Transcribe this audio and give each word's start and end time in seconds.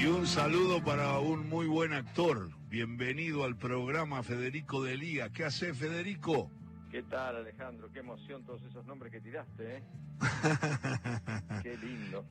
Y 0.00 0.06
un 0.06 0.26
saludo 0.26 0.82
para 0.82 1.18
un 1.18 1.46
muy 1.50 1.66
buen 1.66 1.92
actor. 1.92 2.50
Bienvenido 2.70 3.44
al 3.44 3.58
programa 3.58 4.22
Federico 4.22 4.82
Delía. 4.82 5.28
¿Qué 5.28 5.44
hace 5.44 5.74
Federico? 5.74 6.50
¿Qué 6.90 7.02
tal 7.02 7.36
Alejandro? 7.36 7.92
Qué 7.92 7.98
emoción 7.98 8.42
todos 8.46 8.62
esos 8.62 8.86
nombres 8.86 9.12
que 9.12 9.20
tiraste, 9.20 9.76
¿eh? 9.76 9.82
Qué 11.62 11.76
lindo. 11.76 12.24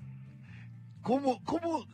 ¿Cómo, 1.04 1.44
cómo, 1.44 1.86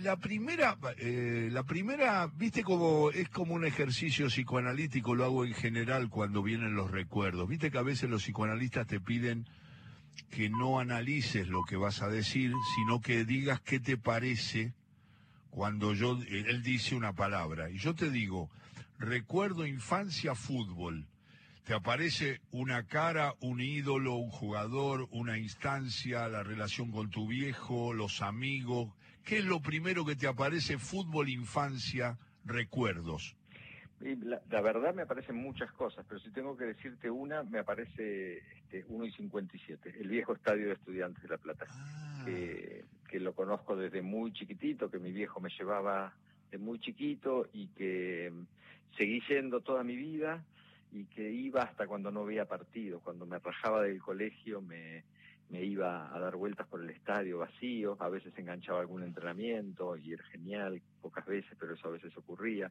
la 0.00 0.16
primera, 0.16 0.78
eh, 0.96 1.50
la 1.52 1.64
primera, 1.64 2.26
viste 2.26 2.62
como, 2.62 3.10
es 3.10 3.28
como 3.28 3.52
un 3.52 3.66
ejercicio 3.66 4.28
psicoanalítico, 4.28 5.14
lo 5.14 5.26
hago 5.26 5.44
en 5.44 5.52
general 5.52 6.08
cuando 6.08 6.42
vienen 6.42 6.74
los 6.74 6.90
recuerdos. 6.90 7.46
Viste 7.46 7.70
que 7.70 7.76
a 7.76 7.82
veces 7.82 8.08
los 8.08 8.22
psicoanalistas 8.22 8.86
te 8.86 9.00
piden 9.00 9.46
que 10.30 10.48
no 10.48 10.80
analices 10.80 11.46
lo 11.46 11.62
que 11.64 11.76
vas 11.76 12.00
a 12.00 12.08
decir, 12.08 12.54
sino 12.74 13.02
que 13.02 13.26
digas 13.26 13.60
qué 13.60 13.80
te 13.80 13.98
parece 13.98 14.72
cuando 15.50 15.94
yo, 15.94 16.18
él 16.28 16.62
dice 16.62 16.94
una 16.94 17.12
palabra. 17.12 17.70
Y 17.70 17.78
yo 17.78 17.94
te 17.94 18.10
digo, 18.10 18.50
recuerdo 18.98 19.66
infancia 19.66 20.34
fútbol 20.34 21.06
te 21.70 21.76
aparece 21.76 22.40
una 22.50 22.84
cara, 22.84 23.34
un 23.40 23.60
ídolo, 23.60 24.16
un 24.16 24.30
jugador, 24.30 25.06
una 25.12 25.38
instancia, 25.38 26.26
la 26.28 26.42
relación 26.42 26.90
con 26.90 27.10
tu 27.10 27.28
viejo, 27.28 27.92
los 27.92 28.22
amigos. 28.22 28.92
¿Qué 29.24 29.38
es 29.38 29.44
lo 29.44 29.60
primero 29.60 30.04
que 30.04 30.16
te 30.16 30.26
aparece? 30.26 30.78
Fútbol, 30.78 31.28
infancia, 31.28 32.18
recuerdos. 32.44 33.36
La, 34.00 34.60
verdad 34.62 34.94
me 34.94 35.02
aparecen 35.02 35.36
muchas 35.36 35.70
cosas, 35.70 36.04
pero 36.08 36.18
si 36.18 36.30
tengo 36.32 36.56
que 36.56 36.64
decirte 36.64 37.08
una, 37.08 37.44
me 37.44 37.60
aparece 37.60 38.38
este, 38.38 38.84
1 38.88 39.04
y 39.04 39.12
57, 39.12 39.94
el 40.00 40.08
viejo 40.08 40.32
estadio 40.32 40.66
de 40.66 40.72
estudiantes 40.72 41.22
de 41.22 41.28
La 41.28 41.38
Plata, 41.38 41.66
ah. 41.68 42.24
Que 43.10 43.18
lo 43.18 43.34
conozco 43.34 43.74
desde 43.74 44.02
muy 44.02 44.32
chiquitito, 44.32 44.88
que 44.88 45.00
mi 45.00 45.10
viejo 45.10 45.40
me 45.40 45.50
llevaba 45.50 46.14
de 46.48 46.58
muy 46.58 46.78
chiquito 46.78 47.48
y 47.52 47.66
que 47.68 48.32
seguí 48.96 49.20
yendo 49.28 49.60
toda 49.62 49.82
mi 49.82 49.96
vida 49.96 50.44
y 50.92 51.06
que 51.06 51.28
iba 51.28 51.62
hasta 51.62 51.88
cuando 51.88 52.12
no 52.12 52.24
veía 52.24 52.44
partidos, 52.44 53.02
cuando 53.02 53.26
me 53.26 53.40
rajaba 53.40 53.82
del 53.82 54.00
colegio 54.00 54.62
me, 54.62 55.02
me 55.48 55.64
iba 55.64 56.14
a 56.14 56.20
dar 56.20 56.36
vueltas 56.36 56.68
por 56.68 56.82
el 56.82 56.90
estadio 56.90 57.38
vacío, 57.38 57.96
a 57.98 58.08
veces 58.08 58.32
enganchaba 58.38 58.80
algún 58.80 59.02
entrenamiento 59.02 59.96
y 59.96 60.12
era 60.12 60.24
genial, 60.26 60.80
pocas 61.02 61.26
veces, 61.26 61.56
pero 61.58 61.74
eso 61.74 61.88
a 61.88 61.92
veces 61.92 62.16
ocurría. 62.16 62.70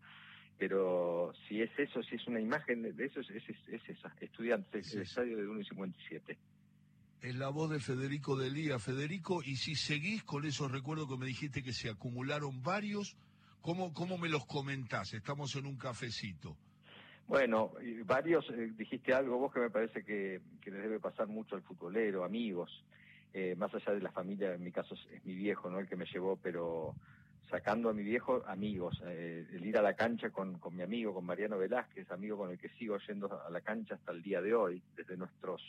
Pero 0.58 1.34
si 1.48 1.62
es 1.62 1.72
eso, 1.78 2.02
si 2.02 2.16
es 2.16 2.28
una 2.28 2.40
imagen 2.40 2.96
de 2.96 3.06
eso, 3.06 3.20
es, 3.20 3.30
es, 3.30 3.90
esa, 3.90 4.14
estudiantes, 4.22 4.94
el 4.94 5.02
estadio 5.02 5.38
de 5.38 5.48
1 5.48 5.60
y 5.60 5.66
57. 5.66 6.38
Es 7.22 7.36
la 7.36 7.50
voz 7.50 7.70
de 7.70 7.80
Federico 7.82 8.38
Delía. 8.38 8.80
Federico, 8.80 9.42
y 9.44 9.58
si 9.58 9.76
seguís 9.76 10.24
con 10.24 10.46
esos 10.46 10.72
recuerdos 10.72 11.10
que 11.10 11.18
me 11.18 11.26
dijiste 11.26 11.62
que 11.62 11.74
se 11.74 11.90
acumularon 11.90 12.64
varios, 12.64 13.18
¿cómo, 13.62 13.94
cómo 13.94 14.18
me 14.18 14.30
los 14.30 14.46
comentás? 14.46 15.14
Estamos 15.14 15.54
en 15.58 15.66
un 15.66 15.76
cafecito. 15.76 16.56
Bueno, 17.28 17.74
varios, 18.06 18.50
eh, 18.52 18.72
dijiste 18.74 19.14
algo 19.14 19.38
vos 19.38 19.54
que 19.54 19.60
me 19.60 19.70
parece 19.70 20.04
que, 20.04 20.40
les 20.64 20.82
debe 20.82 21.00
pasar 21.00 21.28
mucho 21.28 21.56
al 21.56 21.62
futbolero, 21.62 22.24
amigos, 22.24 22.86
eh, 23.34 23.54
más 23.56 23.76
allá 23.76 23.94
de 23.94 24.02
la 24.02 24.12
familia, 24.12 24.54
en 24.54 24.64
mi 24.64 24.72
caso 24.72 24.96
es, 24.96 25.26
mi 25.26 25.36
viejo, 25.36 25.70
¿no? 25.70 25.80
El 25.80 25.88
que 25.88 25.98
me 25.98 26.06
llevó, 26.06 26.38
pero 26.38 26.96
sacando 27.50 27.90
a 27.90 27.94
mi 27.94 28.02
viejo, 28.02 28.44
amigos, 28.48 29.00
eh, 29.06 29.46
el 29.52 29.66
ir 29.66 29.78
a 29.78 29.82
la 29.82 29.94
cancha 29.94 30.30
con, 30.30 30.58
con 30.58 30.74
mi 30.76 30.84
amigo, 30.84 31.14
con 31.14 31.26
Mariano 31.26 31.58
Velázquez, 31.58 32.10
amigo 32.12 32.38
con 32.38 32.50
el 32.50 32.58
que 32.58 32.70
sigo 32.70 32.98
yendo 33.08 33.44
a 33.46 33.50
la 33.50 33.60
cancha 33.60 33.96
hasta 33.96 34.14
el 34.14 34.24
día 34.24 34.42
de 34.42 34.56
hoy, 34.56 34.82
desde 34.96 35.18
nuestros, 35.18 35.62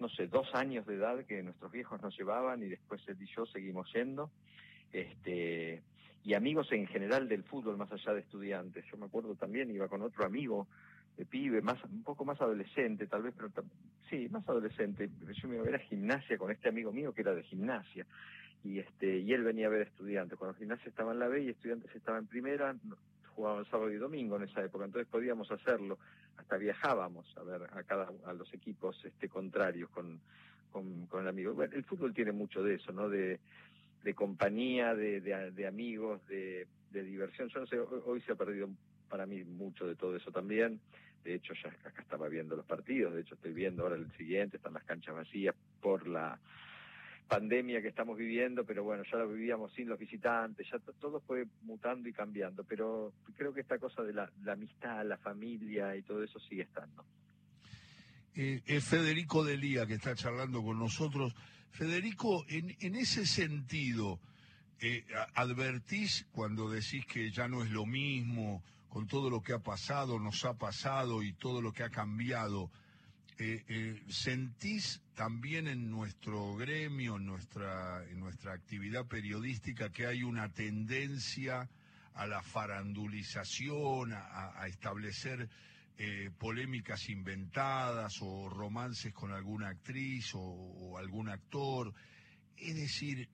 no 0.00 0.08
sé, 0.08 0.26
dos 0.26 0.48
años 0.54 0.86
de 0.86 0.94
edad 0.94 1.24
que 1.26 1.42
nuestros 1.42 1.70
viejos 1.70 2.00
nos 2.02 2.16
llevaban 2.16 2.62
y 2.62 2.68
después 2.68 3.00
él 3.06 3.16
y 3.20 3.26
yo 3.26 3.46
seguimos 3.46 3.92
yendo. 3.92 4.30
Este, 4.92 5.82
y 6.24 6.34
amigos 6.34 6.70
en 6.72 6.86
general 6.86 7.28
del 7.28 7.44
fútbol, 7.44 7.76
más 7.76 7.92
allá 7.92 8.12
de 8.14 8.20
estudiantes. 8.20 8.84
Yo 8.90 8.96
me 8.96 9.06
acuerdo 9.06 9.34
también, 9.34 9.70
iba 9.70 9.88
con 9.88 10.02
otro 10.02 10.24
amigo 10.24 10.66
de 11.16 11.24
pibe, 11.24 11.60
más 11.62 11.82
un 11.84 12.02
poco 12.02 12.24
más 12.24 12.40
adolescente, 12.40 13.06
tal 13.06 13.22
vez, 13.22 13.34
pero 13.36 13.50
sí, 14.08 14.28
más 14.30 14.48
adolescente. 14.48 15.10
Yo 15.34 15.48
me 15.48 15.56
iba 15.56 15.62
a 15.62 15.66
ver 15.66 15.76
a 15.76 15.84
gimnasia 15.84 16.38
con 16.38 16.50
este 16.50 16.68
amigo 16.68 16.92
mío 16.92 17.12
que 17.12 17.22
era 17.22 17.34
de 17.34 17.42
gimnasia. 17.42 18.06
Y 18.64 18.78
este 18.78 19.18
y 19.18 19.32
él 19.32 19.42
venía 19.42 19.66
a 19.66 19.70
ver 19.70 19.82
estudiantes. 19.82 20.38
Cuando 20.38 20.58
gimnasia 20.58 20.88
estaba 20.88 21.12
en 21.12 21.18
la 21.18 21.28
B 21.28 21.42
y 21.42 21.48
estudiantes 21.48 21.94
estaba 21.94 22.18
en 22.18 22.26
primera, 22.26 22.74
jugaban 23.34 23.64
sábado 23.66 23.90
y 23.90 23.96
domingo 23.96 24.36
en 24.36 24.42
esa 24.42 24.62
época, 24.62 24.84
entonces 24.84 25.08
podíamos 25.10 25.50
hacerlo, 25.50 25.98
hasta 26.50 26.56
viajábamos 26.56 27.32
a 27.36 27.44
ver 27.44 27.62
a 27.62 27.84
cada 27.84 28.10
a 28.26 28.32
los 28.32 28.52
equipos 28.52 29.00
este 29.04 29.28
contrarios 29.28 29.88
con, 29.90 30.20
con, 30.72 31.06
con 31.06 31.22
el 31.22 31.28
amigo. 31.28 31.54
Bueno, 31.54 31.76
el 31.76 31.84
fútbol 31.84 32.12
tiene 32.12 32.32
mucho 32.32 32.60
de 32.60 32.74
eso, 32.74 32.90
¿no? 32.92 33.08
De 33.08 33.38
de 34.02 34.14
compañía, 34.14 34.94
de, 34.94 35.20
de, 35.20 35.66
amigos, 35.66 36.26
de, 36.26 36.66
de, 36.90 37.02
diversión. 37.02 37.50
Yo 37.50 37.60
no 37.60 37.66
sé, 37.66 37.78
hoy, 37.78 38.22
se 38.22 38.32
ha 38.32 38.34
perdido 38.34 38.70
para 39.10 39.26
mí 39.26 39.44
mucho 39.44 39.86
de 39.86 39.94
todo 39.94 40.16
eso 40.16 40.32
también. 40.32 40.80
De 41.22 41.34
hecho, 41.34 41.52
ya 41.62 41.68
acá 41.68 42.00
estaba 42.00 42.26
viendo 42.28 42.56
los 42.56 42.64
partidos, 42.64 43.12
de 43.12 43.20
hecho 43.20 43.34
estoy 43.34 43.52
viendo 43.52 43.82
ahora 43.82 43.96
el 43.96 44.10
siguiente, 44.16 44.56
están 44.56 44.72
las 44.72 44.84
canchas 44.84 45.14
vacías 45.14 45.54
por 45.82 46.08
la 46.08 46.40
pandemia 47.30 47.80
que 47.80 47.86
estamos 47.86 48.18
viviendo, 48.18 48.64
pero 48.64 48.82
bueno, 48.82 49.04
ya 49.10 49.18
lo 49.18 49.28
vivíamos 49.28 49.72
sin 49.72 49.88
los 49.88 50.00
visitantes, 50.00 50.66
ya 50.68 50.80
todo 51.00 51.20
fue 51.20 51.46
mutando 51.62 52.08
y 52.08 52.12
cambiando, 52.12 52.64
pero 52.64 53.12
creo 53.36 53.54
que 53.54 53.60
esta 53.60 53.78
cosa 53.78 54.02
de 54.02 54.12
la, 54.12 54.28
amistad, 54.50 55.06
la 55.06 55.16
familia 55.16 55.94
y 55.94 56.02
todo 56.02 56.24
eso 56.24 56.40
sigue 56.40 56.62
estando. 56.62 57.04
Eh, 58.34 58.62
es 58.66 58.84
Federico 58.84 59.44
Delía 59.44 59.86
que 59.86 59.94
está 59.94 60.16
charlando 60.16 60.60
con 60.64 60.80
nosotros. 60.80 61.32
Federico, 61.70 62.44
en, 62.48 62.76
en 62.80 62.96
ese 62.96 63.24
sentido, 63.24 64.18
eh, 64.80 65.04
advertís 65.34 66.26
cuando 66.32 66.68
decís 66.68 67.06
que 67.06 67.30
ya 67.30 67.46
no 67.46 67.62
es 67.62 67.70
lo 67.70 67.86
mismo 67.86 68.64
con 68.88 69.06
todo 69.06 69.30
lo 69.30 69.40
que 69.40 69.52
ha 69.52 69.60
pasado, 69.60 70.18
nos 70.18 70.44
ha 70.44 70.54
pasado 70.54 71.22
y 71.22 71.32
todo 71.34 71.62
lo 71.62 71.72
que 71.72 71.84
ha 71.84 71.90
cambiado. 71.90 72.72
Eh, 73.42 73.64
eh, 73.68 74.02
¿Sentís 74.08 75.00
también 75.14 75.66
en 75.66 75.90
nuestro 75.90 76.56
gremio, 76.56 77.16
en 77.16 77.24
nuestra, 77.24 78.04
en 78.10 78.20
nuestra 78.20 78.52
actividad 78.52 79.06
periodística, 79.06 79.90
que 79.90 80.04
hay 80.04 80.22
una 80.22 80.52
tendencia 80.52 81.70
a 82.12 82.26
la 82.26 82.42
farandulización, 82.42 84.12
a 84.12 84.66
establecer 84.66 85.48
eh, 85.96 86.30
polémicas 86.36 87.08
inventadas 87.08 88.18
o 88.20 88.50
romances 88.50 89.14
con 89.14 89.32
alguna 89.32 89.70
actriz 89.70 90.32
o, 90.34 90.98
algún 90.98 91.30
actor. 91.30 91.94
Es 92.58 92.76
decir, 92.76 93.26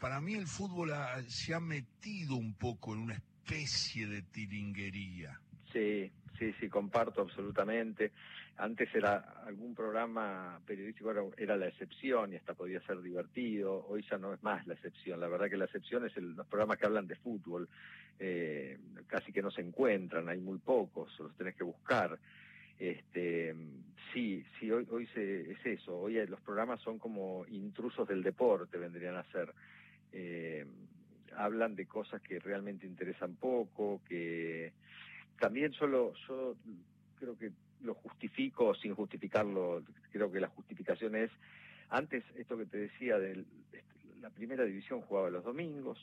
para 0.00 0.22
mí 0.22 0.32
el 0.32 0.46
fútbol 0.46 0.92
se 1.28 1.52
ha 1.52 1.60
metido 1.60 2.36
un 2.36 2.54
poco 2.54 2.94
en 2.94 3.00
una 3.00 3.14
especie 3.14 4.06
de 4.06 4.22
tiringuería. 4.22 5.38
Sí, 5.70 6.10
sí, 6.38 6.52
sí, 6.60 6.68
comparto 6.68 7.22
absolutamente. 7.22 8.12
Antes 8.56 8.94
era 8.94 9.42
algún 9.46 9.74
programa 9.74 10.60
periodístico, 10.66 11.32
era, 11.36 11.56
la 11.56 11.68
excepción 11.68 12.32
y 12.32 12.36
hasta 12.36 12.54
podía 12.54 12.80
ser 12.82 13.00
divertido. 13.02 13.86
Hoy 13.88 14.04
ya 14.08 14.18
no 14.18 14.32
es 14.32 14.42
más 14.42 14.66
la 14.66 14.74
excepción. 14.74 15.20
La 15.20 15.28
verdad 15.28 15.50
que 15.50 15.56
la 15.56 15.64
excepción 15.64 16.06
es 16.06 16.16
el, 16.16 16.34
los 16.34 16.46
programas 16.46 16.78
que 16.78 16.86
hablan 16.86 17.06
de 17.06 17.16
fútbol. 17.16 17.68
Eh, 18.18 18.78
casi 19.08 19.32
que 19.32 19.42
no 19.42 19.50
se 19.50 19.60
encuentran, 19.60 20.28
hay 20.28 20.38
muy 20.38 20.58
pocos, 20.58 21.18
los 21.18 21.36
tenés 21.36 21.56
que 21.56 21.64
buscar. 21.64 22.18
Este, 22.78 23.54
sí, 24.12 24.44
sí, 24.58 24.70
hoy, 24.70 24.86
hoy 24.90 25.06
se, 25.08 25.50
es 25.52 25.66
eso. 25.66 25.98
Hoy 25.98 26.24
los 26.26 26.40
programas 26.40 26.80
son 26.80 26.98
como 26.98 27.44
intrusos 27.48 28.06
del 28.06 28.22
deporte, 28.22 28.78
vendrían 28.78 29.16
a 29.16 29.24
ser. 29.24 29.52
Eh, 30.12 30.64
hablan 31.36 31.74
de 31.74 31.86
cosas 31.86 32.22
que 32.22 32.38
realmente 32.38 32.86
interesan 32.86 33.34
poco, 33.36 34.00
que 34.08 34.72
también 35.38 35.72
solo, 35.72 36.12
yo 36.28 36.54
creo 37.18 37.36
que 37.36 37.52
lo 37.82 37.94
justifico 37.94 38.74
sin 38.74 38.94
justificarlo, 38.94 39.82
creo 40.10 40.30
que 40.30 40.40
la 40.40 40.48
justificación 40.48 41.16
es, 41.16 41.30
antes 41.90 42.24
esto 42.36 42.56
que 42.56 42.66
te 42.66 42.78
decía, 42.78 43.18
de 43.18 43.44
la 44.20 44.30
primera 44.30 44.64
división 44.64 45.02
jugaba 45.02 45.28
los 45.30 45.44
domingos 45.44 45.98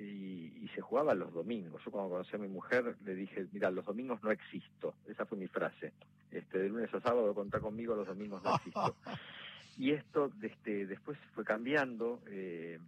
y, 0.00 0.68
se 0.74 0.80
jugaba 0.80 1.14
los 1.14 1.32
domingos. 1.32 1.82
Yo 1.84 1.90
cuando 1.90 2.10
conocí 2.10 2.36
a 2.36 2.38
mi 2.38 2.48
mujer 2.48 2.96
le 3.04 3.14
dije, 3.14 3.46
mira, 3.52 3.70
los 3.70 3.84
domingos 3.84 4.22
no 4.22 4.30
existo, 4.30 4.94
esa 5.06 5.26
fue 5.26 5.38
mi 5.38 5.48
frase. 5.48 5.92
Este, 6.30 6.58
de 6.58 6.68
lunes 6.68 6.92
a 6.94 7.00
sábado 7.00 7.34
contá 7.34 7.58
conmigo, 7.58 7.94
los 7.94 8.06
domingos 8.06 8.42
no 8.42 8.54
existo. 8.54 8.96
y 9.78 9.92
esto 9.92 10.30
este, 10.42 10.86
después 10.86 11.18
fue 11.34 11.44
cambiando 11.44 12.20
eh, 12.28 12.78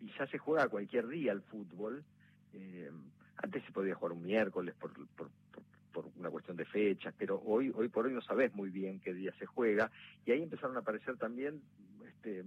y 0.00 0.12
ya 0.18 0.26
se 0.26 0.38
juega 0.38 0.68
cualquier 0.68 1.08
día 1.08 1.32
el 1.32 1.42
fútbol. 1.42 2.04
Eh, 2.54 2.90
antes 3.36 3.64
se 3.64 3.72
podía 3.72 3.94
jugar 3.94 4.12
un 4.12 4.22
miércoles 4.22 4.74
por, 4.78 4.92
por, 5.16 5.30
por 5.92 6.08
una 6.16 6.30
cuestión 6.30 6.56
de 6.56 6.64
fechas, 6.64 7.14
pero 7.16 7.40
hoy, 7.44 7.72
hoy 7.74 7.88
por 7.88 8.06
hoy 8.06 8.12
no 8.12 8.22
sabes 8.22 8.54
muy 8.54 8.70
bien 8.70 9.00
qué 9.00 9.14
día 9.14 9.32
se 9.38 9.46
juega, 9.46 9.90
y 10.24 10.32
ahí 10.32 10.42
empezaron 10.42 10.76
a 10.76 10.80
aparecer 10.80 11.16
también 11.16 11.62
este, 12.06 12.44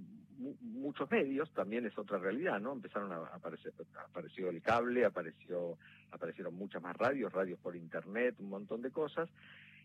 muchos 0.62 1.10
medios, 1.10 1.52
también 1.54 1.86
es 1.86 1.98
otra 1.98 2.18
realidad, 2.18 2.60
¿no? 2.60 2.74
Empezaron 2.74 3.12
a 3.12 3.18
aparecer, 3.28 3.74
apareció 3.98 4.50
el 4.50 4.62
cable, 4.62 5.06
apareció, 5.06 5.78
aparecieron 6.12 6.56
muchas 6.56 6.82
más 6.82 6.96
radios, 6.96 7.32
radios 7.32 7.60
por 7.60 7.76
internet, 7.76 8.36
un 8.40 8.50
montón 8.50 8.82
de 8.82 8.92
cosas, 8.92 9.30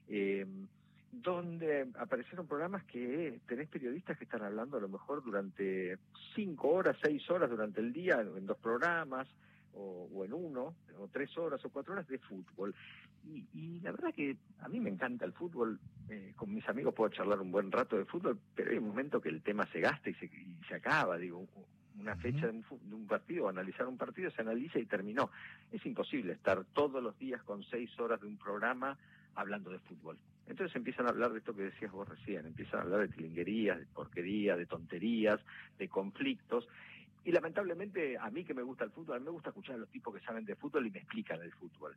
eh, 0.08 0.46
donde 1.12 1.88
aparecieron 1.98 2.46
programas 2.46 2.84
que 2.84 3.40
tenés 3.46 3.68
periodistas 3.68 4.16
que 4.16 4.24
están 4.24 4.42
hablando 4.42 4.76
a 4.76 4.80
lo 4.80 4.88
mejor 4.88 5.24
durante 5.24 5.98
cinco 6.34 6.68
horas, 6.68 6.96
seis 7.02 7.28
horas 7.30 7.50
durante 7.50 7.80
el 7.80 7.92
día, 7.92 8.20
en 8.20 8.46
dos 8.46 8.58
programas, 8.58 9.28
o, 9.74 10.24
en 10.24 10.32
uno, 10.32 10.74
o 10.98 11.08
tres 11.08 11.36
horas 11.38 11.64
o 11.64 11.70
cuatro 11.70 11.92
horas 11.92 12.08
de 12.08 12.18
fútbol. 12.18 12.74
Y, 13.24 13.80
la 13.80 13.92
verdad 13.92 14.14
que 14.14 14.36
a 14.60 14.68
mí 14.68 14.80
me 14.80 14.90
encanta 14.90 15.24
el 15.24 15.32
fútbol, 15.32 15.78
eh, 16.08 16.32
con 16.36 16.52
mis 16.52 16.68
amigos 16.68 16.94
puedo 16.94 17.10
charlar 17.10 17.40
un 17.40 17.50
buen 17.50 17.70
rato 17.70 17.96
de 17.96 18.04
fútbol, 18.04 18.38
pero 18.54 18.70
hay 18.70 18.78
un 18.78 18.88
momento 18.88 19.20
que 19.20 19.28
el 19.28 19.42
tema 19.42 19.66
se 19.72 19.80
gasta 19.80 20.10
y 20.10 20.14
se, 20.14 20.30
se 20.68 20.74
acaba, 20.74 21.16
digo, 21.18 21.46
una 21.98 22.16
fecha 22.16 22.46
de 22.46 22.52
un, 22.52 22.64
de 22.88 22.94
un, 22.94 23.06
partido, 23.06 23.48
analizar 23.48 23.86
un 23.86 23.98
partido, 23.98 24.30
se 24.30 24.40
analiza 24.40 24.78
y 24.78 24.86
terminó. 24.86 25.30
Es 25.70 25.84
imposible 25.84 26.32
estar 26.32 26.64
todos 26.72 27.02
los 27.02 27.18
días 27.18 27.42
con 27.42 27.62
seis 27.64 27.90
horas 28.00 28.20
de 28.20 28.26
un 28.26 28.38
programa 28.38 28.96
hablando 29.34 29.70
de 29.70 29.78
fútbol. 29.80 30.18
Entonces 30.46 30.74
empiezan 30.74 31.06
a 31.06 31.10
hablar 31.10 31.32
de 31.32 31.38
esto 31.38 31.54
que 31.54 31.62
decías 31.62 31.92
vos 31.92 32.08
recién, 32.08 32.44
empiezan 32.44 32.80
a 32.80 32.82
hablar 32.82 33.00
de 33.00 33.08
tilinguerías, 33.08 33.78
de 33.78 33.86
porquerías, 33.86 34.58
de 34.58 34.66
tonterías, 34.66 35.40
de 35.78 35.88
conflictos, 35.88 36.66
y 37.24 37.32
lamentablemente, 37.32 38.16
a 38.18 38.30
mí 38.30 38.44
que 38.44 38.54
me 38.54 38.62
gusta 38.62 38.84
el 38.84 38.90
fútbol, 38.90 39.16
a 39.16 39.18
mí 39.18 39.26
me 39.26 39.30
gusta 39.30 39.50
escuchar 39.50 39.74
a 39.74 39.78
los 39.78 39.90
tipos 39.90 40.14
que 40.14 40.24
saben 40.24 40.44
de 40.44 40.56
fútbol 40.56 40.86
y 40.86 40.90
me 40.90 41.00
explican 41.00 41.40
el 41.42 41.52
fútbol. 41.52 41.96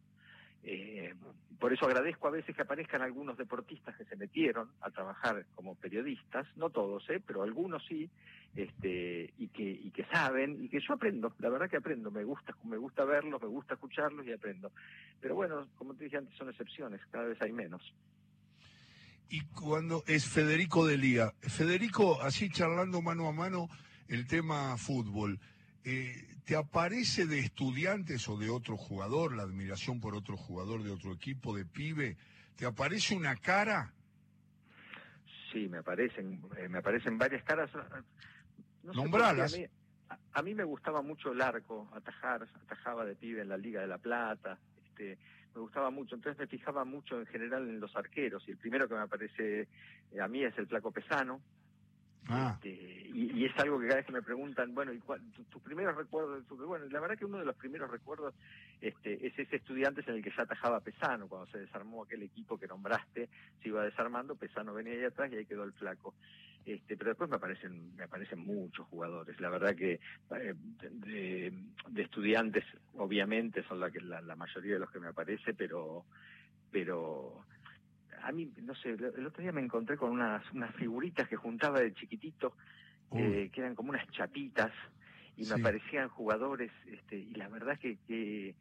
Eh, 0.65 1.13
por 1.59 1.73
eso 1.73 1.85
agradezco 1.85 2.27
a 2.27 2.31
veces 2.31 2.55
que 2.55 2.61
aparezcan 2.61 3.01
algunos 3.01 3.37
deportistas 3.37 3.95
que 3.97 4.05
se 4.05 4.15
metieron 4.15 4.69
a 4.81 4.91
trabajar 4.91 5.45
como 5.55 5.75
periodistas, 5.75 6.47
no 6.55 6.69
todos, 6.69 7.09
¿eh? 7.09 7.21
pero 7.25 7.43
algunos 7.43 7.85
sí, 7.85 8.09
este, 8.55 9.33
y 9.37 9.47
que 9.49 9.63
y 9.63 9.91
que 9.91 10.05
saben 10.05 10.63
y 10.63 10.69
que 10.69 10.79
yo 10.79 10.93
aprendo, 10.93 11.33
la 11.39 11.49
verdad 11.49 11.69
que 11.69 11.77
aprendo, 11.77 12.11
me 12.11 12.23
gusta 12.23 12.55
me 12.63 12.77
gusta 12.77 13.03
verlos, 13.03 13.41
me 13.41 13.47
gusta 13.47 13.73
escucharlos 13.73 14.25
y 14.25 14.31
aprendo. 14.31 14.71
Pero 15.19 15.35
bueno, 15.35 15.67
como 15.77 15.95
te 15.95 16.05
dije 16.05 16.17
antes, 16.17 16.35
son 16.37 16.49
excepciones, 16.49 17.01
cada 17.11 17.25
vez 17.25 17.41
hay 17.41 17.51
menos. 17.51 17.81
Y 19.29 19.41
cuando 19.41 20.03
es 20.05 20.27
Federico 20.27 20.85
Delía, 20.85 21.33
Federico, 21.41 22.21
así 22.21 22.49
charlando 22.49 23.01
mano 23.01 23.27
a 23.27 23.31
mano, 23.31 23.67
el 24.13 24.27
tema 24.27 24.77
fútbol, 24.77 25.39
eh, 25.83 26.13
¿te 26.45 26.55
aparece 26.55 27.25
de 27.25 27.39
estudiantes 27.39 28.29
o 28.29 28.37
de 28.37 28.51
otro 28.51 28.77
jugador, 28.77 29.35
la 29.35 29.41
admiración 29.41 29.99
por 29.99 30.13
otro 30.13 30.37
jugador 30.37 30.83
de 30.83 30.91
otro 30.91 31.13
equipo, 31.13 31.55
de 31.55 31.65
pibe? 31.65 32.15
¿Te 32.55 32.67
aparece 32.67 33.15
una 33.15 33.35
cara? 33.35 33.91
Sí, 35.51 35.67
me 35.67 35.79
aparecen, 35.79 36.39
eh, 36.57 36.69
me 36.69 36.77
aparecen 36.77 37.17
varias 37.17 37.43
caras. 37.43 37.71
No 38.83 38.93
Nombralas. 38.93 39.57
a, 40.33 40.41
mí, 40.43 40.53
me 40.53 40.63
gustaba 40.63 41.01
mucho 41.01 41.31
el 41.31 41.41
arco, 41.41 41.89
atajar, 41.95 42.47
atajaba 42.65 43.05
de 43.05 43.15
pibe 43.15 43.41
en 43.41 43.49
la 43.49 43.57
Liga 43.57 43.81
de 43.81 43.87
la 43.87 43.97
Plata, 43.97 44.59
este, 44.85 45.17
me 45.55 45.61
gustaba 45.61 45.89
mucho, 45.89 46.13
entonces 46.13 46.37
me 46.37 46.45
fijaba 46.45 46.85
mucho 46.85 47.19
en 47.19 47.25
general 47.25 47.67
en 47.67 47.79
los 47.79 47.95
arqueros, 47.95 48.47
y 48.47 48.51
el 48.51 48.57
primero 48.57 48.87
que 48.87 48.93
me 48.93 49.01
aparece 49.01 49.67
eh, 50.11 50.21
a 50.21 50.27
mí 50.27 50.43
es 50.43 50.55
el 50.59 50.67
Flaco 50.67 50.91
Pesano, 50.91 51.41
Ah. 52.29 52.53
Este, 52.55 53.09
y, 53.13 53.45
es 53.45 53.57
algo 53.59 53.79
que 53.79 53.87
cada 53.87 53.97
vez 53.97 54.05
que 54.05 54.13
me 54.13 54.21
preguntan, 54.21 54.73
bueno, 54.73 54.93
¿y 54.93 54.99
tus 55.49 55.61
primeros 55.61 55.95
recuerdos 55.95 56.47
Bueno, 56.47 56.85
la 56.89 56.99
verdad 56.99 57.17
que 57.17 57.25
uno 57.25 57.39
de 57.39 57.45
los 57.45 57.55
primeros 57.55 57.91
recuerdos 57.91 58.33
este, 58.81 59.27
es 59.27 59.37
ese 59.37 59.57
estudiante 59.57 60.01
en 60.07 60.15
el 60.15 60.23
que 60.23 60.31
ya 60.35 60.43
atajaba 60.43 60.79
Pesano, 60.79 61.27
cuando 61.27 61.51
se 61.51 61.59
desarmó 61.59 62.03
aquel 62.03 62.23
equipo 62.23 62.57
que 62.57 62.67
nombraste, 62.67 63.29
se 63.61 63.69
iba 63.69 63.83
desarmando, 63.83 64.35
Pesano 64.35 64.73
venía 64.73 64.93
ahí 64.93 65.03
atrás 65.03 65.31
y 65.31 65.35
ahí 65.35 65.45
quedó 65.45 65.63
el 65.63 65.73
flaco. 65.73 66.13
Este, 66.65 66.95
pero 66.95 67.09
después 67.09 67.29
me 67.29 67.35
aparecen, 67.35 67.93
me 67.97 68.05
aparecen 68.05 68.39
muchos 68.39 68.87
jugadores. 68.87 69.37
La 69.41 69.49
verdad 69.49 69.75
que 69.75 69.99
eh, 70.31 70.53
de, 70.55 71.53
estudiantes, 72.01 72.63
obviamente, 72.95 73.63
son 73.63 73.81
la, 73.81 73.91
que, 73.91 73.99
la 73.99 74.35
mayoría 74.37 74.75
de 74.75 74.79
los 74.79 74.89
que 74.89 74.99
me 74.99 75.09
aparece, 75.09 75.53
pero 75.53 76.05
pero 76.73 77.45
a 78.23 78.31
mí, 78.31 78.49
no 78.61 78.73
sé, 78.75 78.91
el 78.91 79.25
otro 79.25 79.41
día 79.41 79.51
me 79.51 79.61
encontré 79.61 79.97
con 79.97 80.11
unas, 80.11 80.49
unas 80.53 80.73
figuritas 80.75 81.27
que 81.27 81.35
juntaba 81.35 81.79
de 81.79 81.93
chiquitito, 81.93 82.55
eh, 83.15 83.49
que 83.51 83.61
eran 83.61 83.75
como 83.75 83.89
unas 83.89 84.07
chapitas, 84.11 84.71
y 85.35 85.45
me 85.45 85.55
aparecían 85.55 86.09
jugadores, 86.09 86.71
este, 86.87 87.17
y 87.17 87.33
la 87.33 87.49
verdad 87.49 87.77
que, 87.77 87.97
que, 88.07 88.55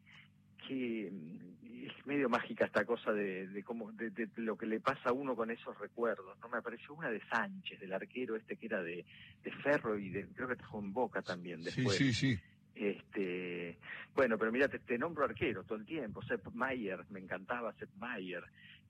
que 0.67 1.09
mm, 1.11 1.85
es 1.85 2.05
medio 2.05 2.29
mágica 2.29 2.65
esta 2.65 2.83
cosa 2.83 3.13
de, 3.13 3.47
de 3.47 3.63
cómo 3.63 3.91
de, 3.91 4.29
lo 4.37 4.57
que 4.57 4.65
le 4.65 4.79
pasa 4.79 5.09
a 5.09 5.13
uno 5.13 5.35
con 5.35 5.51
esos 5.51 5.77
recuerdos 5.79 6.37
no 6.39 6.49
me 6.49 6.57
apareció 6.57 6.93
una 6.93 7.09
de 7.09 7.21
Sánchez 7.29 7.79
del 7.79 7.93
arquero 7.93 8.35
este 8.35 8.55
que 8.55 8.67
era 8.67 8.81
de, 8.81 9.05
de 9.43 9.51
Ferro 9.51 9.97
y 9.97 10.09
de, 10.09 10.27
creo 10.27 10.47
que 10.47 10.55
dejó 10.55 10.79
en 10.79 10.93
Boca 10.93 11.21
también 11.21 11.61
después. 11.61 11.97
sí 11.97 12.13
sí 12.13 12.35
sí. 12.35 12.39
Este 12.75 13.77
bueno 14.15 14.37
pero 14.37 14.51
mira 14.51 14.67
te, 14.67 14.97
nombro 14.97 15.25
arquero 15.25 15.63
todo 15.63 15.77
el 15.77 15.85
tiempo 15.85 16.21
Sepp 16.23 16.47
Mayer 16.53 17.05
me 17.09 17.19
encantaba 17.19 17.73
Sepp 17.73 17.95
Mayer 17.97 18.43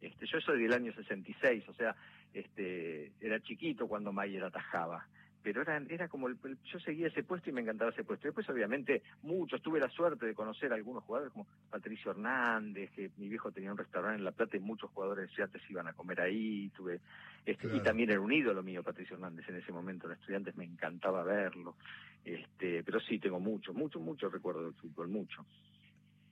este, 0.03 0.25
yo 0.25 0.41
soy 0.41 0.61
del 0.61 0.73
año 0.73 0.93
66, 0.93 1.63
o 1.69 1.73
sea, 1.73 1.95
este, 2.33 3.13
era 3.21 3.39
chiquito 3.39 3.87
cuando 3.87 4.11
Mayer 4.11 4.43
atajaba 4.43 5.07
pero 5.43 5.61
era, 5.61 5.77
era 5.89 6.07
como 6.07 6.29
el, 6.29 6.37
yo 6.71 6.79
seguía 6.79 7.07
ese 7.07 7.23
puesto 7.23 7.49
y 7.49 7.53
me 7.53 7.61
encantaba 7.61 7.91
ese 7.91 8.03
puesto. 8.03 8.27
Después, 8.27 8.49
obviamente, 8.49 9.03
muchos, 9.21 9.61
tuve 9.61 9.79
la 9.79 9.89
suerte 9.89 10.25
de 10.25 10.33
conocer 10.33 10.71
a 10.71 10.75
algunos 10.75 11.03
jugadores 11.03 11.33
como 11.33 11.45
Patricio 11.69 12.11
Hernández, 12.11 12.89
que 12.91 13.11
mi 13.17 13.27
viejo 13.27 13.51
tenía 13.51 13.71
un 13.71 13.77
restaurante 13.77 14.19
en 14.19 14.23
La 14.23 14.31
Plata 14.31 14.55
y 14.55 14.61
muchos 14.61 14.89
jugadores 14.91 15.25
de 15.25 15.29
estudiantes 15.29 15.61
iban 15.69 15.87
a 15.87 15.93
comer 15.93 16.21
ahí, 16.21 16.69
tuve 16.69 17.01
este, 17.45 17.75
y 17.75 17.81
también 17.81 18.09
era 18.09 18.21
un 18.21 18.31
ídolo 18.31 18.63
mío 18.63 18.83
Patricio 18.83 19.15
Hernández 19.15 19.47
en 19.49 19.57
ese 19.57 19.71
momento, 19.73 20.07
los 20.07 20.17
estudiantes 20.17 20.55
me 20.55 20.63
encantaba 20.63 21.23
verlo, 21.23 21.75
este, 22.23 22.83
pero 22.83 23.01
sí 23.01 23.19
tengo 23.19 23.39
mucho, 23.39 23.73
mucho, 23.73 23.99
mucho 23.99 24.29
recuerdo 24.29 24.63
del 24.63 24.73
fútbol, 24.75 25.09
mucho. 25.09 25.45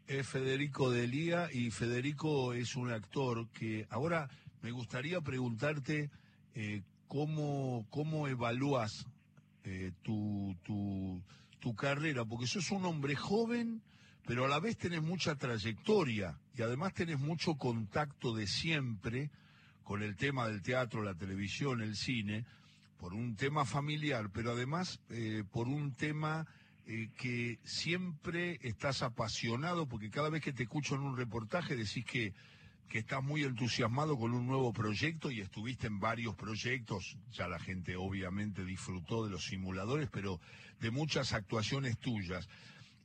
Es 0.08 0.28
Federico 0.28 0.90
Delía 0.90 1.50
y 1.52 1.70
Federico 1.70 2.54
es 2.54 2.76
un 2.76 2.92
actor 2.92 3.50
que 3.50 3.88
ahora 3.90 4.30
me 4.62 4.72
gustaría 4.72 5.20
preguntarte 5.22 6.10
eh, 6.56 6.82
cómo, 7.12 7.86
cómo 7.90 8.30
evalúas 8.30 9.06
eh, 9.66 9.92
tu, 10.02 10.56
tu, 10.64 11.22
tu 11.60 11.76
carrera, 11.76 12.24
porque 12.24 12.48
sos 12.48 12.72
un 12.72 12.86
hombre 12.86 13.18
joven, 13.18 13.82
pero 14.26 14.46
a 14.46 14.48
la 14.48 14.62
vez 14.62 14.78
tenés 14.78 15.02
mucha 15.02 15.36
trayectoria 15.36 16.40
y 16.56 16.62
además 16.62 16.94
tenés 16.94 17.20
mucho 17.20 17.56
contacto 17.56 18.34
de 18.34 18.48
siempre 18.48 19.30
con 19.84 20.04
el 20.04 20.16
tema 20.16 20.48
del 20.48 20.62
teatro, 20.62 21.04
la 21.04 21.14
televisión, 21.14 21.82
el 21.82 21.98
cine, 21.98 22.46
por 22.98 23.14
un 23.14 23.36
tema 23.36 23.66
familiar, 23.66 24.30
pero 24.32 24.52
además 24.52 25.02
eh, 25.10 25.44
por 25.52 25.68
un 25.68 25.94
tema 25.96 26.48
eh, 26.86 27.10
que 27.18 27.60
siempre 27.66 28.58
estás 28.62 29.02
apasionado, 29.02 29.86
porque 29.86 30.10
cada 30.10 30.30
vez 30.30 30.42
que 30.42 30.54
te 30.54 30.64
escucho 30.64 30.96
en 30.96 31.02
un 31.02 31.18
reportaje 31.18 31.76
decís 31.76 32.06
que, 32.06 32.34
que 32.90 33.00
estás 33.00 33.24
muy 33.24 33.44
entusiasmado 33.44 34.18
con 34.18 34.34
un 34.34 34.48
nuevo 34.48 34.74
proyecto 34.74 35.32
y 35.32 35.40
estuviste 35.40 35.88
en 35.88 36.00
varios 36.00 36.36
proyectos, 36.36 37.18
ya 37.32 37.48
la 37.48 37.60
gente 37.60 37.96
obviamente 37.96 38.66
disfrutó 38.66 39.24
de 39.24 39.32
los 39.32 39.46
simuladores, 39.46 40.10
pero 40.10 40.40
de 40.80 40.92
muchas 40.92 41.34
actuaciones 41.34 41.98
tuyas. 42.00 42.50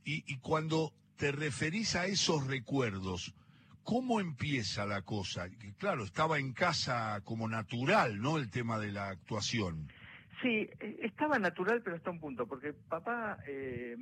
Y, 0.03 0.37
cuando 0.37 0.93
te 1.17 1.33
referís 1.33 1.95
a 1.95 2.05
esos 2.05 2.47
recuerdos, 2.47 3.33
¿cómo 3.83 4.21
empieza 4.21 4.85
la 4.85 5.01
cosa? 5.01 5.49
claro, 5.77 6.05
estaba 6.05 6.39
en 6.39 6.53
casa 6.53 7.19
como 7.25 7.49
natural, 7.49 8.21
¿no? 8.21 8.37
El 8.37 8.49
tema 8.49 8.79
de 8.79 8.93
la 8.93 9.09
actuación. 9.09 9.91
Sí, 10.41 10.69
e, 10.79 10.99
estaba 11.01 11.39
natural, 11.39 11.81
pero 11.83 11.97
hasta 11.97 12.11
un 12.11 12.19
punto, 12.19 12.47
porque 12.47 12.73
papá, 12.73 13.37
eh, 13.47 13.97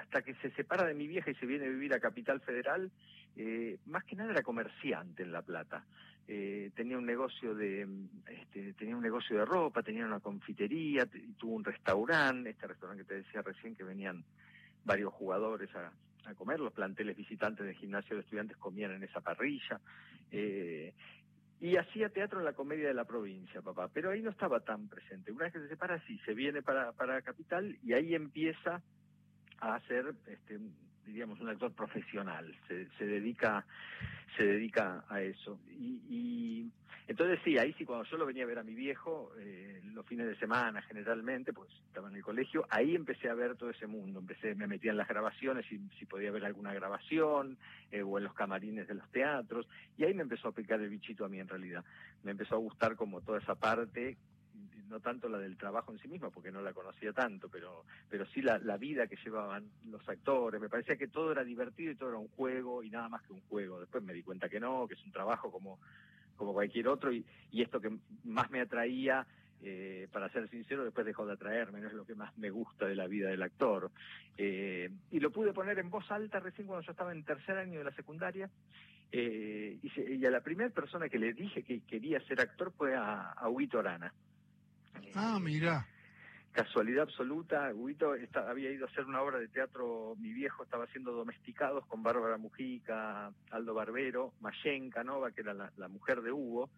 hasta 0.00 0.22
que 0.22 0.34
se 0.36 0.50
separa 0.52 0.86
de 0.86 0.94
mi 0.94 1.06
vieja 1.06 1.30
y 1.30 1.34
se 1.34 1.46
viene 1.46 1.66
a 1.66 1.70
vivir 1.70 1.94
a 1.94 2.00
Capital 2.00 2.40
Federal, 2.40 2.92
eh, 3.38 3.78
más 3.86 4.02
que 4.04 4.16
nada 4.16 4.32
era 4.32 4.42
comerciante 4.42 5.22
en 5.22 5.30
La 5.30 5.42
Plata. 5.42 5.84
Eh, 6.26 6.72
tenía 6.74 6.98
un 6.98 7.06
negocio 7.06 7.54
de 7.54 7.88
este, 8.26 8.74
tenía 8.74 8.96
un 8.96 9.02
negocio 9.02 9.38
de 9.38 9.44
ropa, 9.44 9.82
tenía 9.82 10.04
una 10.04 10.20
confitería, 10.20 11.06
tuvo 11.38 11.54
un 11.54 11.64
restaurante, 11.64 12.50
este 12.50 12.66
restaurante 12.66 13.04
que 13.04 13.08
te 13.08 13.14
decía 13.22 13.40
recién 13.40 13.76
que 13.76 13.84
venían 13.84 14.24
varios 14.84 15.12
jugadores 15.14 15.74
a, 15.74 15.92
a 16.28 16.34
comer, 16.34 16.58
los 16.58 16.72
planteles 16.72 17.16
visitantes 17.16 17.64
del 17.64 17.76
gimnasio 17.76 18.16
de 18.16 18.22
estudiantes 18.22 18.56
comían 18.56 18.90
en 18.90 19.04
esa 19.04 19.20
parrilla. 19.20 19.80
Eh, 20.32 20.92
y 21.60 21.76
hacía 21.76 22.08
teatro 22.08 22.40
en 22.40 22.44
la 22.44 22.52
comedia 22.52 22.88
de 22.88 22.94
la 22.94 23.04
provincia, 23.04 23.62
papá, 23.62 23.88
pero 23.88 24.10
ahí 24.10 24.20
no 24.20 24.30
estaba 24.30 24.60
tan 24.60 24.88
presente. 24.88 25.32
Una 25.32 25.44
vez 25.44 25.52
que 25.52 25.60
se 25.60 25.68
separa, 25.68 26.02
sí, 26.06 26.20
se 26.24 26.34
viene 26.34 26.60
para, 26.62 26.92
para 26.92 27.22
Capital 27.22 27.78
y 27.82 27.92
ahí 27.92 28.14
empieza 28.14 28.82
a 29.60 29.74
hacer, 29.74 30.14
este, 30.26 30.58
diríamos, 31.08 31.40
un 31.40 31.48
actor 31.48 31.72
profesional, 31.72 32.54
se, 32.68 32.86
se 32.98 33.06
dedica 33.06 33.64
se 34.36 34.44
dedica 34.44 35.04
a 35.08 35.20
eso. 35.20 35.58
Y, 35.68 36.00
y, 36.08 36.70
entonces 37.08 37.40
sí, 37.42 37.58
ahí 37.58 37.72
sí, 37.78 37.84
cuando 37.84 38.04
yo 38.04 38.16
lo 38.18 38.26
venía 38.26 38.44
a 38.44 38.46
ver 38.46 38.58
a 38.58 38.62
mi 38.62 38.74
viejo, 38.74 39.32
eh, 39.38 39.80
los 39.94 40.06
fines 40.06 40.26
de 40.26 40.36
semana 40.36 40.82
generalmente, 40.82 41.52
pues 41.52 41.70
estaba 41.86 42.08
en 42.08 42.16
el 42.16 42.22
colegio, 42.22 42.66
ahí 42.68 42.94
empecé 42.94 43.28
a 43.30 43.34
ver 43.34 43.56
todo 43.56 43.70
ese 43.70 43.86
mundo, 43.86 44.20
empecé, 44.20 44.54
me 44.54 44.66
metía 44.66 44.90
en 44.90 44.98
las 44.98 45.08
grabaciones, 45.08 45.64
y 45.72 45.80
si 45.98 46.04
podía 46.04 46.30
ver 46.30 46.44
alguna 46.44 46.72
grabación, 46.74 47.56
eh, 47.90 48.02
o 48.02 48.18
en 48.18 48.24
los 48.24 48.34
camarines 48.34 48.86
de 48.86 48.94
los 48.94 49.10
teatros, 49.10 49.66
y 49.96 50.04
ahí 50.04 50.14
me 50.14 50.22
empezó 50.22 50.48
a 50.48 50.52
picar 50.52 50.80
el 50.80 50.90
bichito 50.90 51.24
a 51.24 51.28
mí 51.28 51.40
en 51.40 51.48
realidad. 51.48 51.84
Me 52.22 52.32
empezó 52.32 52.56
a 52.56 52.58
gustar 52.58 52.94
como 52.94 53.22
toda 53.22 53.38
esa 53.38 53.54
parte 53.54 54.16
no 54.88 55.00
tanto 55.00 55.28
la 55.28 55.38
del 55.38 55.56
trabajo 55.56 55.92
en 55.92 55.98
sí 55.98 56.08
mismo, 56.08 56.30
porque 56.30 56.50
no 56.50 56.60
la 56.60 56.72
conocía 56.72 57.12
tanto, 57.12 57.48
pero, 57.48 57.84
pero 58.08 58.26
sí 58.26 58.42
la, 58.42 58.58
la 58.58 58.76
vida 58.76 59.06
que 59.06 59.16
llevaban 59.16 59.70
los 59.86 60.06
actores. 60.08 60.60
Me 60.60 60.68
parecía 60.68 60.96
que 60.96 61.08
todo 61.08 61.32
era 61.32 61.44
divertido 61.44 61.92
y 61.92 61.96
todo 61.96 62.10
era 62.10 62.18
un 62.18 62.28
juego 62.28 62.82
y 62.82 62.90
nada 62.90 63.08
más 63.08 63.22
que 63.22 63.32
un 63.32 63.40
juego. 63.42 63.80
Después 63.80 64.02
me 64.02 64.12
di 64.12 64.22
cuenta 64.22 64.48
que 64.48 64.60
no, 64.60 64.86
que 64.86 64.94
es 64.94 65.04
un 65.04 65.12
trabajo 65.12 65.50
como, 65.50 65.78
como 66.36 66.52
cualquier 66.52 66.88
otro, 66.88 67.12
y, 67.12 67.24
y 67.50 67.62
esto 67.62 67.80
que 67.80 67.96
más 68.24 68.50
me 68.50 68.60
atraía 68.60 69.26
eh, 69.60 70.06
para 70.12 70.28
ser 70.28 70.48
sincero, 70.48 70.84
después 70.84 71.04
dejó 71.04 71.26
de 71.26 71.32
atraerme, 71.32 71.80
no 71.80 71.88
es 71.88 71.94
lo 71.94 72.04
que 72.04 72.14
más 72.14 72.36
me 72.38 72.50
gusta 72.50 72.86
de 72.86 72.94
la 72.94 73.06
vida 73.06 73.28
del 73.28 73.42
actor. 73.42 73.90
Eh, 74.36 74.88
y 75.10 75.20
lo 75.20 75.30
pude 75.30 75.52
poner 75.52 75.78
en 75.78 75.90
voz 75.90 76.08
alta 76.10 76.38
recién 76.38 76.66
cuando 76.66 76.86
yo 76.86 76.92
estaba 76.92 77.12
en 77.12 77.24
tercer 77.24 77.58
año 77.58 77.78
de 77.78 77.84
la 77.84 77.92
secundaria. 77.92 78.48
Eh, 79.10 79.78
y, 79.82 80.24
a 80.24 80.30
la 80.30 80.42
primera 80.42 80.70
persona 80.70 81.08
que 81.08 81.18
le 81.18 81.32
dije 81.32 81.62
que 81.62 81.80
quería 81.80 82.20
ser 82.20 82.40
actor 82.40 82.72
fue 82.76 82.94
a, 82.94 83.32
a 83.32 83.48
Huito 83.48 83.80
Arana. 83.80 84.12
Ah, 85.20 85.40
mira. 85.40 85.84
Casualidad 86.52 87.02
absoluta, 87.02 87.72
Huito 87.74 88.12
había 88.46 88.70
ido 88.70 88.86
a 88.86 88.88
hacer 88.88 89.04
una 89.04 89.20
obra 89.20 89.38
de 89.38 89.48
teatro, 89.48 90.14
mi 90.16 90.32
viejo 90.32 90.62
estaba 90.62 90.84
haciendo 90.84 91.10
domesticados 91.10 91.84
con 91.86 92.04
Bárbara 92.04 92.36
Mujica, 92.36 93.32
Aldo 93.50 93.74
Barbero, 93.74 94.32
Mayenka 94.40 95.02
Nova, 95.02 95.32
que 95.32 95.40
era 95.40 95.54
la, 95.54 95.72
la 95.76 95.88
mujer 95.88 96.22
de 96.22 96.30
Hugo, 96.30 96.70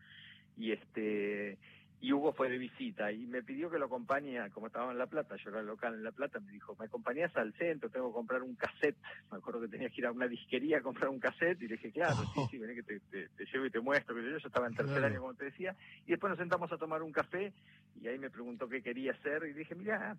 y 0.57 0.73
este 0.73 1.59
y 2.03 2.13
Hugo 2.15 2.33
fue 2.33 2.49
de 2.49 2.57
visita 2.57 3.13
y 3.13 3.27
me 3.27 3.43
pidió 3.43 3.71
que 3.71 3.79
lo 3.79 3.85
acompañe, 3.85 4.39
como 4.53 4.69
estaba 4.69 4.91
en 4.91 4.97
La 4.97 5.07
Plata, 5.07 5.37
yo 5.37 5.51
era 5.51 5.63
local 5.63 5.95
en 5.95 6.03
La 6.03 6.13
Plata, 6.13 6.41
me 6.41 6.51
dijo, 6.51 6.75
¿me 6.79 6.87
acompañás 6.87 7.37
al 7.37 7.53
centro? 7.55 7.91
Tengo 7.91 8.09
que 8.09 8.15
comprar 8.15 8.43
un 8.43 8.55
cassette. 8.55 8.97
Me 9.31 9.37
acuerdo 9.37 9.61
que 9.61 9.69
tenía 9.69 9.91
que 9.91 10.01
ir 10.01 10.07
a 10.07 10.13
una 10.13 10.27
disquería 10.27 10.79
a 10.79 10.81
comprar 10.81 11.11
un 11.11 11.21
cassette 11.21 11.61
y 11.61 11.69
le 11.69 11.77
dije, 11.77 11.93
claro, 11.93 12.17
sí, 12.35 12.41
sí, 12.51 12.59
vení 12.59 12.75
que 12.75 12.83
te, 12.83 13.45
llevo 13.53 13.67
y 13.67 13.71
te 13.71 13.81
muestro. 13.81 14.15
Que 14.15 14.23
yo, 14.23 14.31
yo 14.31 14.47
estaba 14.49 14.67
en 14.67 14.75
tercer 14.75 15.05
año, 15.05 15.21
como 15.21 15.35
te 15.35 15.45
decía, 15.45 15.77
y 16.07 16.11
después 16.13 16.31
nos 16.31 16.39
sentamos 16.39 16.73
a 16.73 16.79
tomar 16.79 17.03
un 17.03 17.13
café 17.13 17.53
y 18.01 18.09
ahí 18.09 18.19
me 18.19 18.31
preguntó 18.31 18.69
qué 18.69 18.83
quería 18.83 19.13
hacer 19.13 19.45
y 19.45 19.53
dije, 19.53 19.75
mira, 19.75 20.17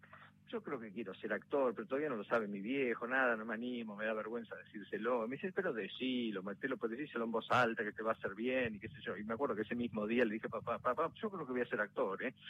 yo 0.50 0.62
creo 0.62 0.80
que 0.80 0.92
quiero 0.92 1.14
ser 1.16 1.34
actor, 1.34 1.74
pero 1.74 1.88
todavía 1.88 2.10
no 2.10 2.18
lo 2.18 2.24
sabe 2.24 2.48
mi 2.48 2.60
viejo, 2.60 3.08
nada, 3.08 3.36
no 3.36 3.46
me 3.46 3.54
animo, 3.54 3.96
me 3.96 4.06
da 4.06 4.14
vergüenza 4.14 4.56
decírselo. 4.58 5.28
Me 5.28 5.38
dice, 5.38 5.52
pero 5.54 5.74
decilo, 5.74 6.44
metelo, 6.44 6.78
pues 6.78 6.92
decíselo 6.92 7.26
en 7.26 7.32
voz 7.32 7.50
alta, 7.50 7.84
que 7.84 7.94
te 7.94 8.04
va 8.04 8.12
a 8.12 8.16
hacer 8.16 8.36
bien, 8.36 8.76
y 8.76 8.80
qué 8.80 8.90
sé 8.90 9.02
yo. 9.02 9.16
Y 9.18 9.24
me 9.24 9.34
acuerdo 9.34 9.56
que 9.56 9.62
ese 9.62 9.76
mismo 9.76 10.06
día 10.06 10.26
le 10.26 10.34
dije, 10.34 10.50
papá, 10.50 10.78
papá, 10.78 11.12
yo 11.22 11.30
creo 11.30 11.46
que 11.46 11.54
voy 11.54 11.62
a 11.62 11.66
ser 11.66 11.82
actor, 11.82 12.24
¿eh? 12.24 12.34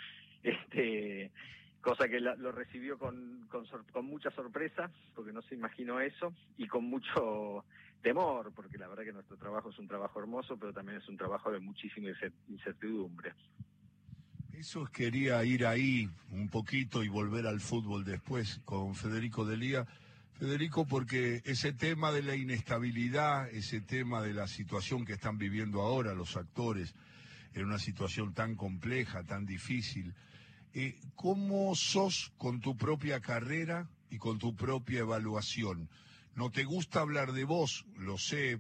Este, 0.43 1.31
cosa 1.81 2.09
que 2.09 2.19
lo 2.19 2.51
recibió 2.51 2.97
con, 2.97 3.47
con 3.91 4.05
mucha 4.05 4.31
sorpresa, 4.31 4.89
porque 5.13 5.31
no 5.31 5.43
se 5.43 5.53
imaginó 5.53 5.99
eso, 5.99 6.33
y 6.57 6.67
con 6.67 6.85
mucho 6.85 7.63
temor, 8.01 8.51
porque 8.55 8.79
la 8.79 8.87
verdad 8.87 9.03
que 9.03 9.13
nuestro 9.13 9.37
trabajo 9.37 9.69
es 9.69 9.77
un 9.77 9.87
trabajo 9.87 10.19
hermoso, 10.19 10.57
pero 10.57 10.73
también 10.73 10.97
es 10.97 11.07
un 11.07 11.17
trabajo 11.17 11.51
de 11.51 11.59
muchísima 11.59 12.09
incertidumbre. 12.47 13.33
Eso 14.61 14.85
quería 14.85 15.43
ir 15.43 15.65
ahí 15.65 16.07
un 16.29 16.47
poquito 16.47 17.03
y 17.03 17.07
volver 17.07 17.47
al 17.47 17.59
fútbol 17.59 18.05
después 18.05 18.61
con 18.63 18.93
Federico 18.93 19.43
Delía. 19.43 19.87
Federico, 20.37 20.85
porque 20.85 21.41
ese 21.45 21.73
tema 21.73 22.11
de 22.11 22.21
la 22.21 22.35
inestabilidad, 22.35 23.49
ese 23.49 23.81
tema 23.81 24.21
de 24.21 24.35
la 24.35 24.47
situación 24.47 25.03
que 25.03 25.13
están 25.13 25.39
viviendo 25.39 25.81
ahora 25.81 26.13
los 26.13 26.37
actores, 26.37 26.93
en 27.55 27.65
una 27.65 27.79
situación 27.79 28.35
tan 28.35 28.55
compleja, 28.55 29.23
tan 29.23 29.47
difícil, 29.47 30.13
eh, 30.75 30.99
¿cómo 31.15 31.73
sos 31.73 32.31
con 32.37 32.59
tu 32.59 32.77
propia 32.77 33.19
carrera 33.19 33.89
y 34.11 34.19
con 34.19 34.37
tu 34.37 34.55
propia 34.55 34.99
evaluación? 34.99 35.89
No 36.35 36.51
te 36.51 36.65
gusta 36.65 36.99
hablar 36.99 37.31
de 37.31 37.45
vos, 37.45 37.87
lo 37.97 38.19
sé, 38.19 38.59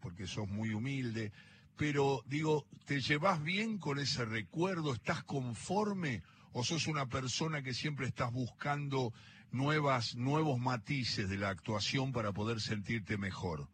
porque 0.00 0.26
sos 0.26 0.48
muy 0.48 0.72
humilde, 0.72 1.30
pero 1.76 2.22
digo, 2.26 2.66
¿te 2.86 3.00
llevas 3.00 3.42
bien 3.42 3.78
con 3.78 3.98
ese 3.98 4.24
recuerdo? 4.24 4.92
¿Estás 4.92 5.24
conforme? 5.24 6.22
¿O 6.52 6.64
sos 6.64 6.86
una 6.86 7.06
persona 7.06 7.62
que 7.62 7.72
siempre 7.72 8.06
estás 8.06 8.32
buscando 8.32 9.12
nuevas, 9.52 10.16
nuevos 10.16 10.58
matices 10.58 11.28
de 11.28 11.38
la 11.38 11.48
actuación 11.48 12.12
para 12.12 12.32
poder 12.32 12.60
sentirte 12.60 13.16
mejor? 13.16 13.68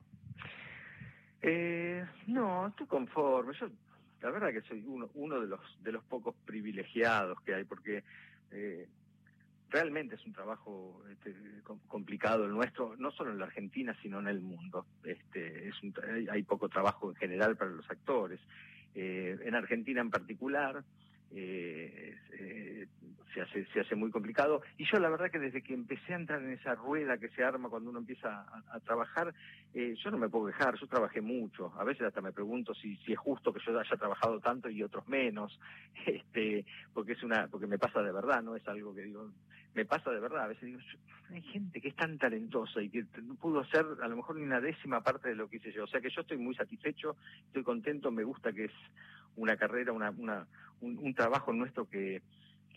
Eh, 1.43 2.05
no, 2.27 2.69
estoy 2.69 2.87
conforme. 2.87 3.53
Yo, 3.59 3.69
la 4.23 4.31
verdad 4.31 4.53
que 4.53 4.63
soy 4.63 4.85
uno, 4.87 5.41
de 5.41 5.47
los 5.47 5.61
de 5.83 5.93
los 5.93 6.05
pocos 6.05 6.35
privilegiados 6.45 7.41
que 7.43 7.55
hay, 7.55 7.65
porque 7.65 8.05
eh, 8.51 8.89
realmente 9.71 10.15
es 10.15 10.25
un 10.25 10.33
trabajo 10.33 11.03
este, 11.11 11.35
complicado 11.87 12.45
el 12.45 12.53
nuestro, 12.53 12.97
no 12.97 13.11
solo 13.11 13.33
en 13.33 13.39
la 13.39 13.47
Argentina, 13.47 13.97
sino 14.03 14.21
en 14.21 14.29
el 14.29 14.41
mundo. 14.41 14.87
Este, 15.05 15.69
es 15.69 15.75
hay 16.31 16.43
poco 16.43 16.69
trabajo 16.69 17.11
en 17.11 17.17
general 17.17 17.57
para 17.57 17.71
los 17.71 17.89
actores. 17.91 18.41
Eh, 18.95 19.39
en 19.45 19.55
Argentina 19.55 20.01
en 20.01 20.11
particular, 20.11 20.83
eh, 21.35 22.17
eh, 22.33 22.87
se, 23.35 23.41
hace, 23.43 23.67
se 23.73 23.81
hace 23.81 23.95
muy 23.95 24.11
complicado. 24.11 24.63
Y 24.77 24.85
yo 24.85 24.99
la 24.99 25.11
verdad 25.11 25.31
que 25.31 25.39
desde 25.39 25.63
que 25.63 25.75
empecé 25.75 26.15
a 26.15 26.17
entrar 26.17 26.43
en 26.43 26.53
esa 26.53 26.75
rueda 26.75 27.19
que 27.19 27.29
se 27.31 27.45
arma 27.45 27.69
cuando 27.69 27.91
uno 27.91 27.99
empieza 27.99 28.47
a, 28.71 28.81
trabajar, 28.81 29.35
eh, 29.75 29.95
yo 30.03 30.11
no 30.11 30.19
me 30.19 30.29
puedo 30.29 30.47
quejar, 30.47 30.79
yo 30.79 30.87
trabajé 30.87 31.21
mucho. 31.21 31.73
A 31.79 31.85
veces 31.85 32.07
hasta 32.07 32.21
me 32.21 32.33
pregunto 32.33 32.75
si, 32.75 32.97
si 32.99 33.13
es 33.13 33.19
justo 33.19 33.53
que 33.53 33.61
yo 33.65 33.79
haya 33.79 33.97
trabajado 33.97 34.41
tanto 34.41 34.69
y 34.69 34.83
otros 34.83 35.07
menos, 35.09 35.59
este, 36.07 36.65
porque 36.95 37.13
es 37.13 37.23
una, 37.23 37.49
porque 37.49 37.67
me 37.67 37.79
pasa 37.79 38.03
de 38.03 38.13
verdad, 38.13 38.43
no 38.43 38.57
es 38.57 38.67
algo 38.67 38.95
que 38.95 39.03
digo, 39.03 39.31
me 39.75 39.85
pasa 39.85 40.11
de 40.11 40.21
verdad. 40.21 40.45
A 40.45 40.49
veces 40.49 40.65
digo, 40.65 40.81
hay 41.31 41.43
gente 41.43 41.81
que 41.81 41.89
es 41.89 41.97
tan 41.97 42.19
talentosa 42.19 42.81
y 42.81 42.89
que 42.89 43.05
no 43.23 43.35
pudo 43.35 43.61
hacer 43.61 43.85
a 44.03 44.09
lo 44.09 44.17
mejor 44.17 44.37
ni 44.37 44.43
una 44.43 44.61
décima 44.61 45.03
parte 45.03 45.29
de 45.29 45.37
lo 45.37 45.49
que 45.49 45.57
hice 45.57 45.73
yo. 45.73 45.85
O 45.85 45.87
sea 45.87 46.01
que 46.01 46.11
yo 46.11 46.23
estoy 46.23 46.39
muy 46.39 46.55
satisfecho, 46.55 47.17
estoy 47.47 47.63
contento, 47.63 48.11
me 48.11 48.25
gusta 48.25 48.53
que 48.53 48.65
es 48.65 48.73
una 49.37 49.57
carrera, 49.57 49.93
una, 49.93 50.11
una 50.11 50.47
un, 50.81 51.15
trabajo 51.15 51.53
nuestro 51.53 51.89
que, 51.89 52.23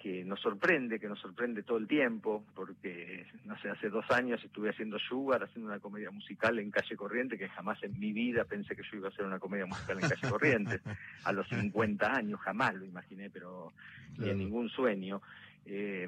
que 0.02 0.24
nos 0.24 0.40
sorprende, 0.40 1.00
que 1.00 1.08
nos 1.08 1.20
sorprende 1.20 1.64
todo 1.64 1.78
el 1.78 1.88
tiempo, 1.88 2.44
porque, 2.56 3.28
no 3.46 3.58
sé, 3.60 3.70
hace 3.70 3.90
dos 3.90 4.10
años 4.12 4.44
estuve 4.44 4.70
haciendo 4.70 4.98
Sugar, 5.00 5.44
haciendo 5.44 5.70
una 5.70 5.80
comedia 5.80 6.12
musical 6.12 6.58
en 6.60 6.72
Calle 6.72 6.96
Corriente, 6.96 7.38
que 7.38 7.50
jamás 7.50 7.82
en 7.84 8.00
mi 8.00 8.12
vida 8.12 8.46
pensé 8.46 8.76
que 8.76 8.84
yo 8.84 8.98
iba 8.98 9.08
a 9.08 9.12
hacer 9.12 9.26
una 9.26 9.40
comedia 9.40 9.66
musical 9.66 10.00
en 10.02 10.10
Calle 10.10 10.30
Corriente. 10.30 10.80
A 11.24 11.32
los 11.32 11.48
50 11.50 12.12
años 12.12 12.40
jamás 12.40 12.74
lo 12.76 12.86
imaginé, 12.86 13.30
pero 13.30 13.74
ni 14.18 14.30
en 14.30 14.38
ningún 14.38 14.70
sueño. 14.70 15.22
Eh, 15.66 16.08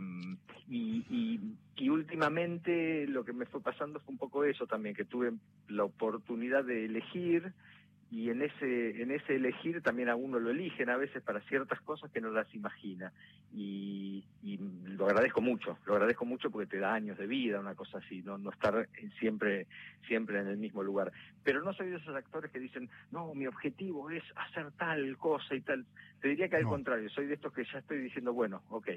y, 0.67 1.05
y, 1.09 1.39
y, 1.75 1.89
últimamente 1.89 3.05
lo 3.07 3.23
que 3.23 3.33
me 3.33 3.45
fue 3.45 3.61
pasando 3.61 3.99
fue 3.99 4.13
un 4.13 4.17
poco 4.17 4.43
eso 4.43 4.65
también, 4.65 4.95
que 4.95 5.05
tuve 5.05 5.31
la 5.67 5.83
oportunidad 5.83 6.63
de 6.63 6.85
elegir 6.85 7.53
y 8.13 8.29
en 8.29 8.43
ese 8.43 9.01
en 9.01 9.09
ese 9.09 9.37
elegir 9.37 9.81
también 9.81 10.07
a 10.07 10.15
uno 10.15 10.37
lo 10.37 10.51
eligen 10.51 10.87
a 10.91 10.97
veces 10.97 11.23
para 11.23 11.41
ciertas 11.41 11.81
cosas 11.81 12.11
que 12.11 12.21
no 12.21 12.29
las 12.29 12.53
imagina. 12.53 13.11
Y, 13.51 14.23
lo 14.85 15.07
agradezco 15.07 15.41
mucho 15.41 15.79
lo 15.87 15.93
agradezco 15.93 16.23
mucho 16.23 16.51
porque 16.51 16.67
te 16.67 16.77
da 16.77 16.93
años 16.93 17.17
de 17.17 17.25
vida 17.25 17.59
una 17.59 17.73
cosa 17.73 17.97
así 17.97 18.21
no 18.21 18.37
no 18.37 18.51
estar 18.51 18.87
siempre 19.19 19.65
siempre 20.07 20.39
en 20.39 20.47
el 20.47 20.57
mismo 20.57 20.83
lugar. 20.83 21.11
Pero 21.43 21.63
no 21.63 21.73
soy 21.73 21.89
de 21.89 21.97
esos 21.97 22.15
actores 22.15 22.51
que 22.51 22.59
dicen 22.59 22.87
no 23.09 23.33
mi 23.33 23.47
objetivo 23.47 24.11
es 24.11 24.23
hacer 24.35 24.71
tal 24.73 25.17
cosa 25.17 25.55
y 25.55 25.61
tal 25.61 25.83
te 26.21 26.27
diría 26.27 26.47
que 26.49 26.57
al 26.57 26.65
contrario 26.65 27.09
soy 27.09 27.25
de 27.25 27.33
estos 27.33 27.51
que 27.51 27.63
ya 27.65 27.79
estoy 27.79 27.97
diciendo 27.97 28.31
bueno 28.31 28.61
ok 28.69 28.89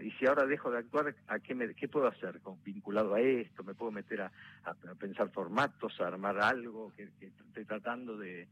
y 0.00 0.10
si 0.12 0.26
ahora 0.26 0.46
dejo 0.46 0.70
de 0.70 0.78
actuar 0.78 1.14
a 1.26 1.38
qué 1.38 1.54
me 1.54 1.74
qué 1.74 1.88
puedo 1.88 2.06
hacer 2.06 2.40
con, 2.40 2.62
vinculado 2.62 3.14
a 3.14 3.20
esto 3.20 3.64
me 3.64 3.74
puedo 3.74 3.90
meter 3.90 4.22
a, 4.22 4.32
a, 4.64 4.74
pensar 4.94 5.30
formatos 5.30 6.00
a 6.00 6.06
armar 6.06 6.38
algo 6.38 6.92
que 6.96 7.08
estoy 7.20 7.64
tratando 7.64 8.16
de 8.16 8.48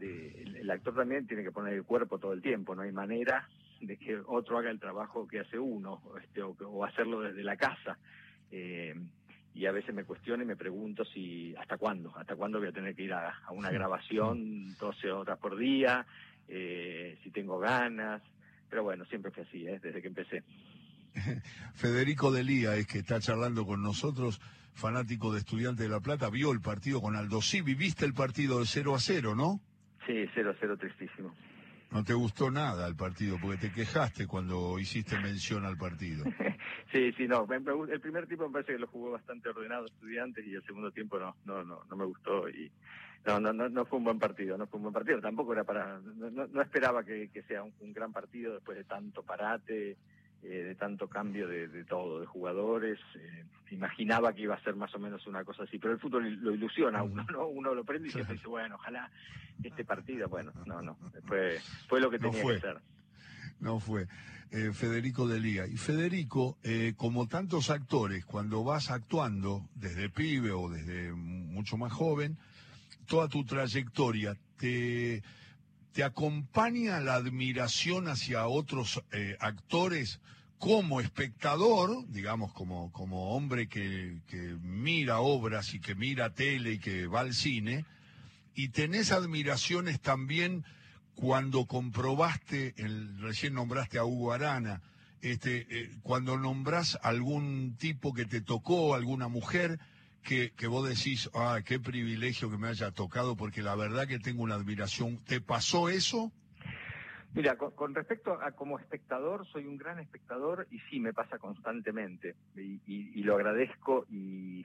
el, 0.00 0.70
actor 0.70 0.94
también 0.94 1.26
tiene 1.26 1.42
que 1.42 1.52
poner 1.52 1.74
el 1.74 1.84
cuerpo 1.84 2.18
todo 2.18 2.32
el 2.32 2.42
tiempo, 2.42 2.74
no 2.74 2.82
hay 2.82 2.92
manera 2.92 3.48
de 3.80 3.96
que 3.96 4.18
otro 4.26 4.58
haga 4.58 4.70
el 4.70 4.80
trabajo 4.80 5.26
que 5.26 5.40
hace 5.40 5.58
uno, 5.58 6.02
este, 6.22 6.42
o, 6.42 6.84
hacerlo 6.84 7.20
desde 7.20 7.42
la 7.42 7.56
casa. 7.56 7.98
Eh, 8.50 8.94
y 9.54 9.66
a 9.66 9.72
veces 9.72 9.94
me 9.94 10.04
cuestiono 10.04 10.42
y 10.42 10.46
me 10.46 10.56
pregunto 10.56 11.04
si 11.04 11.54
hasta 11.56 11.76
cuándo, 11.76 12.12
hasta 12.16 12.36
cuándo 12.36 12.58
voy 12.58 12.68
a 12.68 12.72
tener 12.72 12.94
que 12.94 13.02
ir 13.02 13.12
a, 13.12 13.34
una 13.50 13.70
grabación 13.70 14.76
12 14.78 15.10
horas 15.10 15.38
por 15.38 15.56
día, 15.56 16.06
eh, 16.46 17.18
si 17.22 17.30
tengo 17.30 17.58
ganas, 17.58 18.22
pero 18.70 18.84
bueno, 18.84 19.04
siempre 19.06 19.30
fue 19.32 19.42
así, 19.42 19.66
¿eh? 19.66 19.80
desde 19.82 20.00
que 20.00 20.08
empecé. 20.08 20.44
Federico 21.74 22.30
Delía 22.30 22.76
es 22.76 22.86
que 22.86 22.98
está 22.98 23.20
charlando 23.20 23.66
con 23.66 23.82
nosotros, 23.82 24.40
fanático 24.72 25.32
de 25.32 25.40
Estudiantes 25.40 25.84
de 25.84 25.90
La 25.90 26.00
Plata, 26.00 26.30
vio 26.30 26.52
el 26.52 26.60
partido 26.60 27.02
con 27.02 27.16
Aldo 27.16 27.42
Sí, 27.42 27.60
viviste 27.60 28.04
el 28.04 28.14
partido 28.14 28.60
de 28.60 28.66
0 28.66 28.94
a 28.94 29.00
0, 29.00 29.34
¿no? 29.34 29.60
Sí, 30.06 30.12
0-0 30.34 30.78
tristísimo. 30.78 31.34
No 31.90 32.04
te 32.04 32.14
gustó 32.14 32.52
nada 32.52 32.86
el 32.86 32.94
partido, 32.94 33.36
porque 33.42 33.68
te 33.68 33.72
quejaste 33.72 34.28
cuando 34.28 34.78
hiciste 34.78 35.18
mención 35.18 35.64
al 35.64 35.76
partido. 35.76 36.24
sí, 36.92 37.12
sí, 37.12 37.26
no. 37.26 37.46
El 37.50 38.00
primer 38.00 38.28
tiempo 38.28 38.46
me 38.46 38.52
parece 38.52 38.74
que 38.74 38.78
lo 38.78 38.86
jugó 38.86 39.10
bastante 39.10 39.48
ordenado 39.48 39.86
estudiantes 39.86 40.46
y 40.46 40.54
el 40.54 40.64
segundo 40.64 40.92
tiempo 40.92 41.18
no, 41.18 41.34
no, 41.44 41.64
no, 41.64 41.82
no 41.90 41.96
me 41.96 42.04
gustó 42.04 42.48
y 42.48 42.70
no, 43.26 43.40
no, 43.40 43.52
no, 43.52 43.68
no 43.68 43.84
fue 43.84 43.98
un 43.98 44.04
buen 44.04 44.18
partido, 44.18 44.56
no 44.56 44.66
fue 44.66 44.78
un 44.78 44.84
buen 44.84 44.94
partido. 44.94 45.20
Tampoco 45.20 45.52
era 45.52 45.64
para, 45.64 46.00
no, 46.00 46.46
no 46.46 46.62
esperaba 46.62 47.04
que, 47.04 47.28
que 47.28 47.42
sea 47.42 47.62
un, 47.62 47.72
un 47.80 47.92
gran 47.92 48.12
partido 48.12 48.54
después 48.54 48.78
de 48.78 48.84
tanto 48.84 49.22
parate. 49.22 49.96
Eh, 50.42 50.64
de 50.64 50.74
tanto 50.74 51.06
cambio 51.06 51.46
de, 51.46 51.84
todo, 51.84 52.20
de 52.20 52.26
jugadores. 52.26 52.98
Eh, 53.16 53.44
imaginaba 53.72 54.32
que 54.32 54.40
iba 54.40 54.54
a 54.54 54.62
ser 54.62 54.74
más 54.74 54.94
o 54.94 54.98
menos 54.98 55.26
una 55.26 55.44
cosa 55.44 55.64
así, 55.64 55.78
pero 55.78 55.92
el 55.92 56.00
fútbol 56.00 56.32
lo 56.40 56.54
ilusiona 56.54 57.02
uno, 57.02 57.26
¿no? 57.30 57.46
Uno 57.46 57.74
lo 57.74 57.84
prende 57.84 58.08
y 58.08 58.10
siempre 58.10 58.36
dice, 58.36 58.48
bueno, 58.48 58.76
ojalá 58.76 59.10
este 59.62 59.84
partido, 59.84 60.30
bueno, 60.30 60.50
no, 60.64 60.80
no, 60.80 60.96
fue, 61.26 61.58
fue 61.88 62.00
lo 62.00 62.10
que 62.10 62.18
tenía 62.18 62.42
que 62.42 62.58
ser. 62.58 62.80
No 63.60 63.80
fue. 63.80 64.06
Eh, 64.50 64.72
Federico 64.72 65.28
de 65.28 65.40
Liga. 65.40 65.66
Y 65.66 65.76
Federico, 65.76 66.56
como 66.96 67.28
tantos 67.28 67.68
actores, 67.68 68.24
cuando 68.24 68.64
vas 68.64 68.90
actuando 68.90 69.68
desde 69.74 70.08
pibe 70.08 70.52
o 70.52 70.70
desde 70.70 71.12
mucho 71.12 71.76
más 71.76 71.92
joven, 71.92 72.38
toda 73.10 73.28
tu 73.28 73.44
trayectoria 73.44 74.36
te 74.56 75.22
¿te 75.92 76.04
acompaña 76.04 77.00
la 77.00 77.14
admiración 77.14 78.06
hacia 78.06 78.46
otros 78.46 79.02
eh, 79.10 79.36
actores 79.40 80.20
como 80.58 81.00
espectador, 81.00 82.06
digamos, 82.08 82.52
como, 82.52 82.92
como 82.92 83.34
hombre 83.34 83.66
que, 83.66 84.20
que 84.28 84.56
mira 84.62 85.18
obras 85.18 85.74
y 85.74 85.80
que 85.80 85.94
mira 85.94 86.32
tele 86.32 86.74
y 86.74 86.78
que 86.78 87.06
va 87.08 87.20
al 87.20 87.34
cine? 87.34 87.84
Y 88.54 88.68
tenés 88.68 89.10
admiraciones 89.10 90.00
también 90.00 90.64
cuando 91.14 91.66
comprobaste, 91.66 92.74
el, 92.76 93.18
recién 93.20 93.54
nombraste 93.54 93.98
a 93.98 94.04
Hugo 94.04 94.32
Arana, 94.32 94.82
este, 95.22 95.66
eh, 95.70 95.90
cuando 96.02 96.38
nombrás 96.38 96.98
algún 97.02 97.76
tipo 97.76 98.14
que 98.14 98.26
te 98.26 98.40
tocó, 98.40 98.94
alguna 98.94 99.28
mujer, 99.28 99.80
que, 100.22 100.66
vos 100.68 100.88
decís, 100.88 101.30
ah, 101.34 101.60
qué 101.64 101.80
privilegio 101.80 102.50
que 102.50 102.58
me 102.58 102.68
haya 102.68 102.90
tocado, 102.90 103.36
porque 103.36 103.62
la 103.62 103.74
verdad 103.74 104.06
que 104.06 104.18
tengo 104.18 104.42
una 104.42 104.54
admiración. 104.54 105.18
¿Te 105.24 105.40
pasó 105.40 105.88
eso? 105.88 106.30
Mira, 107.32 107.56
con, 107.56 107.94
respecto 107.94 108.40
a 108.42 108.52
como 108.52 108.78
espectador, 108.78 109.46
soy 109.46 109.66
un 109.66 109.76
gran 109.76 109.98
espectador 110.00 110.66
y 110.70 110.80
sí, 110.90 110.98
me 110.98 111.12
pasa 111.12 111.38
constantemente 111.38 112.34
y, 112.56 112.80
y, 112.86 113.22
lo 113.22 113.36
agradezco 113.36 114.04
y 114.10 114.62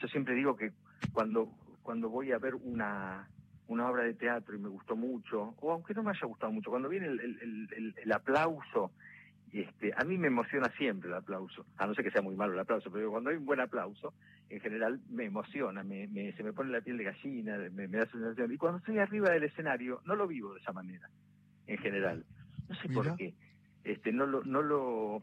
yo 0.00 0.08
siempre 0.08 0.34
digo 0.34 0.56
que 0.56 0.70
cuando, 1.12 1.50
cuando 1.82 2.08
voy 2.08 2.30
a 2.30 2.38
ver 2.38 2.54
una, 2.54 3.28
una 3.66 3.90
obra 3.90 4.04
de 4.04 4.14
teatro 4.14 4.54
y 4.54 4.60
me 4.60 4.68
gustó 4.68 4.94
mucho, 4.94 5.56
o 5.60 5.72
aunque 5.72 5.92
no 5.92 6.04
me 6.04 6.10
haya 6.10 6.26
gustado 6.26 6.52
mucho, 6.52 6.70
cuando 6.70 6.88
viene 6.88 7.08
el, 7.08 7.18
el, 7.18 7.68
el, 7.76 7.94
el 8.00 8.12
aplauso 8.12 8.92
este, 9.52 9.92
a 9.94 10.04
mí 10.04 10.16
me 10.16 10.28
emociona 10.28 10.72
siempre 10.78 11.10
el 11.10 11.14
aplauso, 11.14 11.66
a 11.76 11.86
no 11.86 11.94
ser 11.94 12.04
que 12.04 12.10
sea 12.10 12.22
muy 12.22 12.34
malo 12.34 12.54
el 12.54 12.60
aplauso, 12.60 12.90
pero 12.90 13.10
cuando 13.10 13.30
hay 13.30 13.36
un 13.36 13.44
buen 13.44 13.60
aplauso, 13.60 14.14
en 14.52 14.60
general 14.60 15.00
me 15.08 15.24
emociona, 15.24 15.82
me, 15.82 16.06
se 16.36 16.42
me 16.42 16.52
pone 16.52 16.70
la 16.70 16.82
piel 16.82 16.98
de 16.98 17.04
gallina, 17.04 17.56
me, 17.72 17.88
da 17.88 18.04
sensación. 18.04 18.52
Y 18.52 18.58
cuando 18.58 18.78
estoy 18.78 18.98
arriba 18.98 19.30
del 19.30 19.44
escenario, 19.44 20.02
no 20.04 20.14
lo 20.14 20.26
vivo 20.26 20.52
de 20.52 20.60
esa 20.60 20.72
manera, 20.72 21.08
en 21.66 21.78
general. 21.78 22.26
No 22.68 22.74
sé 22.74 22.90
por 22.90 23.16
qué. 23.16 23.32
Este, 23.82 24.12
no 24.12 24.26
lo, 24.26 24.44
no 24.44 24.60
lo, 24.60 25.22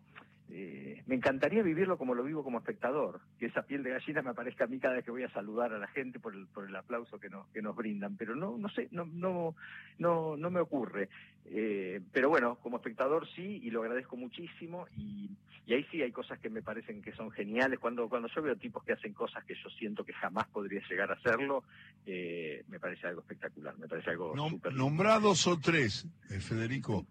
eh, 0.52 1.04
me 1.06 1.14
encantaría 1.14 1.62
vivirlo 1.62 1.98
como 1.98 2.16
lo 2.16 2.24
vivo 2.24 2.44
como 2.44 2.58
espectador, 2.58 3.22
que 3.38 3.46
esa 3.46 3.62
piel 3.62 3.84
de 3.84 3.92
gallina 3.92 4.24
me 4.24 4.32
aparezca 4.32 4.64
a 4.64 4.68
mí 4.68 4.80
cada 4.80 4.96
vez 4.96 5.06
que 5.06 5.12
voy 5.12 5.22
a 5.24 5.30
saludar 5.30 5.74
a 5.74 5.78
la 5.78 5.88
gente 5.88 6.20
por 6.20 6.34
el, 6.34 6.48
por 6.48 6.68
el 6.68 6.76
aplauso 6.76 7.20
que, 7.20 7.30
que 7.54 7.62
nos 7.62 7.76
brindan, 7.76 8.18
pero 8.18 8.36
no, 8.36 8.58
no 8.58 8.68
sé, 8.70 8.88
no, 8.92 9.06
no, 9.06 9.56
no, 10.00 10.38
no 10.38 10.50
me 10.50 10.60
ocurre. 10.60 11.10
Eh, 11.46 12.02
pero 12.12 12.30
bueno, 12.30 12.56
como 12.64 12.78
espectador 12.78 13.28
sí, 13.36 13.60
y 13.64 13.70
lo 13.70 13.82
agradezco 13.82 14.18
muchísimo, 14.18 14.88
y, 14.98 15.30
y, 15.68 15.74
ahí 15.74 15.86
sí 15.92 16.02
hay 16.02 16.12
cosas 16.12 16.40
que 16.40 16.50
me 16.50 16.64
parecen 16.64 17.04
que 17.04 17.12
son 17.14 17.30
geniales. 17.30 17.78
Cuando, 17.78 18.10
cuando 18.10 18.28
yo 18.28 18.42
veo 18.42 18.56
tipos 18.56 18.84
que 18.84 18.94
hacen 18.94 19.14
cosas 19.14 19.44
que 19.46 19.54
yo 19.54 19.70
siento 19.70 20.04
que 20.04 20.14
jamás 20.14 20.48
podría 20.48 20.82
llegar 20.90 21.12
a 21.12 21.14
hacerlo, 21.14 21.64
eh, 22.08 22.64
me 22.70 22.80
parece 22.80 23.06
algo 23.06 23.22
espectacular, 23.22 23.78
me 23.78 23.88
parece 23.88 24.10
algo 24.10 24.34
Nombrados 24.72 25.46
o 25.46 25.60
tres, 25.60 26.08
Federico. 26.40 27.06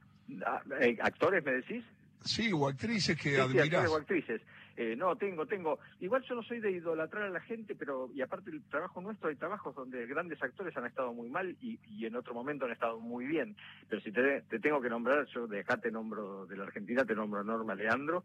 Ah, 0.44 0.60
¿Actores 1.02 1.44
me 1.44 1.52
decís? 1.52 1.84
Sí, 2.24 2.52
o 2.52 2.68
actrices 2.68 3.16
que 3.16 3.30
sí, 3.30 3.36
admirás. 3.36 3.88
o 3.88 3.96
actrices. 3.96 4.42
Eh, 4.76 4.94
no, 4.96 5.16
tengo, 5.16 5.44
tengo. 5.44 5.80
Igual 5.98 6.22
yo 6.28 6.36
no 6.36 6.42
soy 6.44 6.60
de 6.60 6.70
idolatrar 6.70 7.24
a 7.24 7.30
la 7.30 7.40
gente, 7.40 7.74
pero, 7.74 8.10
y 8.14 8.22
aparte 8.22 8.52
del 8.52 8.62
trabajo 8.62 9.00
nuestro, 9.00 9.28
hay 9.28 9.34
trabajos 9.34 9.74
donde 9.74 10.06
grandes 10.06 10.40
actores 10.40 10.76
han 10.76 10.86
estado 10.86 11.12
muy 11.12 11.28
mal 11.28 11.56
y, 11.60 11.80
y 11.90 12.06
en 12.06 12.14
otro 12.14 12.32
momento 12.32 12.64
han 12.64 12.70
estado 12.70 13.00
muy 13.00 13.26
bien. 13.26 13.56
Pero 13.88 14.00
si 14.02 14.12
te, 14.12 14.42
te 14.42 14.60
tengo 14.60 14.80
que 14.80 14.88
nombrar, 14.88 15.26
yo 15.34 15.48
de 15.48 15.60
acá 15.60 15.78
te 15.78 15.90
nombro, 15.90 16.46
de 16.46 16.56
la 16.56 16.62
Argentina 16.62 17.04
te 17.04 17.16
nombro 17.16 17.42
Norma 17.42 17.74
Leandro, 17.74 18.24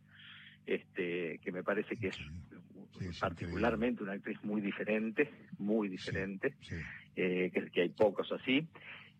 este, 0.67 1.39
que 1.39 1.51
me 1.51 1.63
parece 1.63 1.97
que 1.97 2.09
es 2.09 2.19
particularmente 3.19 4.03
una 4.03 4.13
actriz 4.13 4.37
muy 4.43 4.61
diferente, 4.61 5.31
muy 5.57 5.89
diferente, 5.89 6.53
eh, 7.15 7.49
que, 7.51 7.71
que, 7.71 7.81
hay 7.81 7.89
pocos 7.89 8.31
así. 8.31 8.67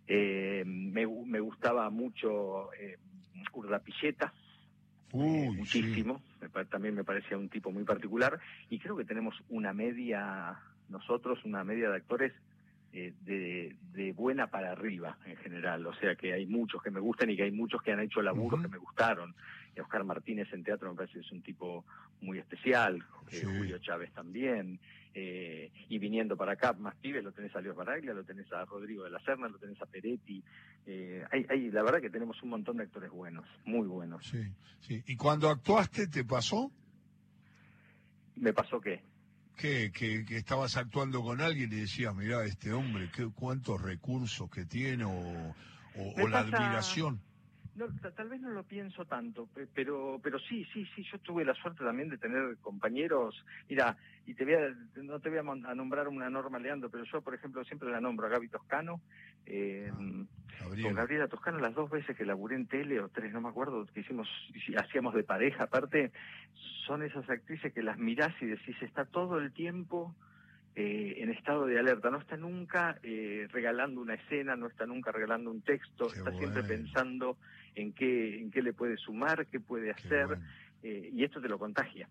Eh, 0.08 0.64
me, 0.66 1.08
me 1.08 1.40
gustaba 1.40 1.90
mucho 1.90 2.72
eh, 2.74 3.00
Pilleta, 5.22 5.52
muchísimo. 5.58 6.22
También 6.70 6.96
me 6.96 7.04
parecía 7.04 7.38
un 7.38 7.50
tipo 7.50 7.72
muy 7.72 7.84
particular. 7.84 8.40
Y 8.70 8.80
creo 8.80 8.98
que 8.98 9.06
tenemos 9.06 9.36
una 9.50 9.74
media, 9.74 10.60
nosotros, 10.90 11.40
una 11.46 11.64
media 11.64 11.90
de 11.90 11.96
actores 11.98 12.34
eh, 12.92 13.14
de, 13.22 13.76
de, 13.94 14.12
buena 14.14 14.48
para 14.48 14.72
arriba 14.72 15.18
en 15.26 15.36
general. 15.38 15.86
O 15.88 15.94
sea 15.96 16.16
que 16.16 16.34
hay 16.34 16.46
muchos 16.46 16.82
que 16.82 16.92
me 16.92 17.00
gustan 17.00 17.30
y 17.30 17.36
que 17.36 17.44
hay 17.44 17.52
muchos 17.52 17.82
que 17.82 17.92
han 17.92 18.00
hecho 18.00 18.22
laburos 18.22 18.62
que 18.62 18.68
me 18.68 18.78
gustaron. 18.78 19.34
Y 19.76 19.80
Oscar 19.80 20.04
Martínez 20.04 20.52
en 20.54 20.64
teatro 20.64 20.90
me 20.90 20.96
parece 20.96 21.14
que 21.14 21.20
es 21.22 21.32
un 21.32 21.42
tipo 21.42 21.86
muy 22.22 22.40
especial. 22.40 23.04
Julio 23.32 23.80
Chávez 23.80 24.12
también. 24.12 24.80
Eh, 25.16 25.72
y 25.90 26.00
viniendo 26.00 26.36
para 26.36 26.54
acá, 26.54 26.74
más 26.74 26.96
pibes, 26.96 27.24
lo 27.24 27.32
tenés 27.32 27.56
a 27.56 27.62
Leo 27.62 27.76
Baraglia, 27.76 28.14
lo 28.14 28.24
tenés 28.24 28.52
a 28.52 28.66
Rodrigo 28.66 29.04
de 29.04 29.12
la 29.12 29.20
Serna, 29.20 29.48
lo 29.48 29.60
tenés 29.60 29.80
a 29.82 29.86
Peretti. 29.86 30.44
Eh, 30.88 31.24
hay, 31.32 31.46
hay, 31.50 31.72
la 31.72 31.84
verdad 31.84 32.02
que 32.02 32.10
tenemos 32.10 32.42
un 32.42 32.50
montón 32.50 32.78
de 32.78 32.84
actores 32.84 33.12
buenos, 33.12 33.46
muy 33.64 33.88
buenos. 33.88 34.26
Sí, 34.26 34.44
sí. 34.82 35.04
¿Y 35.06 35.16
cuando 35.16 35.50
actuaste, 35.50 36.08
te 36.08 36.24
pasó? 36.24 36.72
¿Me 38.36 38.54
pasó 38.54 38.82
qué? 38.82 39.04
Que, 39.56 39.92
que, 39.92 40.26
que 40.26 40.38
estabas 40.38 40.78
actuando 40.78 41.22
con 41.22 41.40
alguien 41.42 41.72
y 41.72 41.82
decías, 41.82 42.16
mira, 42.16 42.44
este 42.46 42.74
hombre, 42.74 43.12
qué, 43.16 43.30
cuántos 43.36 43.80
recursos 43.80 44.50
que 44.50 44.66
tiene, 44.66 45.04
o, 45.04 45.56
o, 45.96 46.28
la 46.28 46.40
admiración. 46.40 47.22
No, 47.76 47.88
tal 48.16 48.30
vez 48.30 48.40
no 48.40 48.52
lo 48.52 48.64
pienso 48.64 49.04
tanto, 49.06 49.50
pero 49.74 50.20
pero 50.22 50.38
sí, 50.38 50.64
sí, 50.72 50.86
sí, 50.96 51.04
yo 51.12 51.18
tuve 51.20 51.44
la 51.44 51.56
suerte 51.56 51.84
también 51.84 52.08
de 52.08 52.20
tener 52.20 52.58
compañeros, 52.58 53.44
mira, 53.68 53.98
y 54.28 54.36
te 54.36 54.46
voy 54.46 54.54
a, 54.54 54.76
no 55.02 55.20
te 55.20 55.30
voy 55.30 55.40
a, 55.40 55.74
nombrar 55.74 56.08
una 56.08 56.30
Norma 56.30 56.60
Leandro, 56.60 56.92
pero 56.92 57.04
yo, 57.04 57.22
por 57.22 57.34
ejemplo, 57.34 57.64
siempre 57.64 57.90
la 57.90 58.00
nombro 58.00 58.28
a 58.28 58.30
Gaby 58.30 58.48
Toscano, 58.50 59.02
eh, 59.48 59.92
ah, 59.92 60.70
con 60.84 60.94
Gabriela 60.94 61.28
Toscano 61.28 61.58
las 61.58 61.74
dos 61.74 61.90
veces 61.90 62.16
que 62.16 62.26
laburé 62.26 62.58
en 62.58 62.68
tele, 62.68 63.00
o 63.00 63.10
tres, 63.10 63.34
no 63.34 63.42
me 63.42 63.50
acuerdo, 63.50 63.88
que 63.88 64.02
hicimos, 64.02 64.30
hacíamos 64.78 65.16
de 65.16 65.24
pareja, 65.24 65.64
aparte, 65.64 66.12
son 66.86 67.02
esas 67.02 67.28
actrices 67.28 67.74
que 67.74 67.82
las 67.82 67.98
mirás 67.98 68.34
y 68.40 68.46
decís, 68.46 68.76
está 68.84 69.06
todo 69.06 69.40
el 69.40 69.52
tiempo 69.52 70.16
eh, 70.76 71.16
en 71.20 71.30
estado 71.30 71.68
de 71.68 71.78
alerta, 71.78 72.10
no 72.10 72.18
está 72.18 72.36
nunca 72.36 72.98
eh, 73.04 73.48
regalando 73.52 74.02
una 74.02 74.16
escena, 74.16 74.56
no 74.56 74.68
está 74.68 74.88
nunca 74.88 75.12
regalando 75.12 75.52
un 75.52 75.62
texto, 75.62 76.12
está 76.12 76.32
siempre 76.32 76.64
pensando 76.64 77.38
en 77.76 77.94
qué, 77.94 78.40
en 78.40 78.50
qué 78.50 78.64
le 78.64 78.74
puede 78.74 78.98
sumar, 78.98 79.46
qué 79.46 79.60
puede 79.60 79.92
hacer, 79.92 80.40
eh, 80.82 81.12
y 81.14 81.24
esto 81.24 81.40
te 81.40 81.48
lo 81.48 81.60
contagia. 81.60 82.10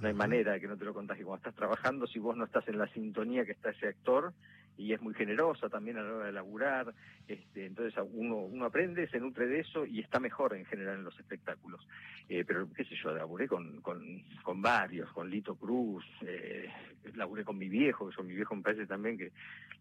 no 0.00 0.08
hay 0.08 0.14
manera 0.14 0.52
de 0.52 0.60
que 0.60 0.68
no 0.68 0.76
te 0.76 0.84
lo 0.84 0.92
contagie. 0.92 1.24
Cuando 1.24 1.38
estás 1.38 1.54
trabajando, 1.54 2.06
si 2.06 2.18
vos 2.18 2.36
no 2.36 2.44
estás 2.44 2.68
en 2.68 2.76
la 2.76 2.86
sintonía 2.88 3.46
que 3.46 3.52
está 3.52 3.70
ese 3.70 3.88
actor, 3.88 4.34
y 4.76 4.92
es 4.92 5.00
muy 5.00 5.14
generosa 5.14 5.68
también 5.68 5.98
a 5.98 6.02
la 6.02 6.14
hora 6.14 6.26
de 6.26 6.32
laburar, 6.32 6.94
este, 7.28 7.66
entonces 7.66 7.94
uno, 8.12 8.36
uno 8.36 8.64
aprende, 8.64 9.08
se 9.08 9.20
nutre 9.20 9.46
de 9.46 9.60
eso 9.60 9.86
y 9.86 10.00
está 10.00 10.18
mejor 10.20 10.54
en 10.54 10.64
general 10.64 10.96
en 10.98 11.04
los 11.04 11.18
espectáculos. 11.18 11.86
Eh, 12.28 12.44
pero 12.46 12.68
qué 12.72 12.84
sé 12.84 12.94
yo, 13.02 13.14
laburé 13.14 13.46
con, 13.46 13.80
con, 13.82 14.22
con 14.42 14.62
varios, 14.62 15.12
con 15.12 15.28
Lito 15.30 15.54
Cruz, 15.54 16.04
eh, 16.22 16.70
laburé 17.14 17.44
con 17.44 17.58
mi 17.58 17.68
viejo, 17.68 18.08
que 18.08 18.22
mi 18.22 18.34
viejo 18.34 18.56
me 18.56 18.62
parece 18.62 18.86
también 18.86 19.18
que, 19.18 19.30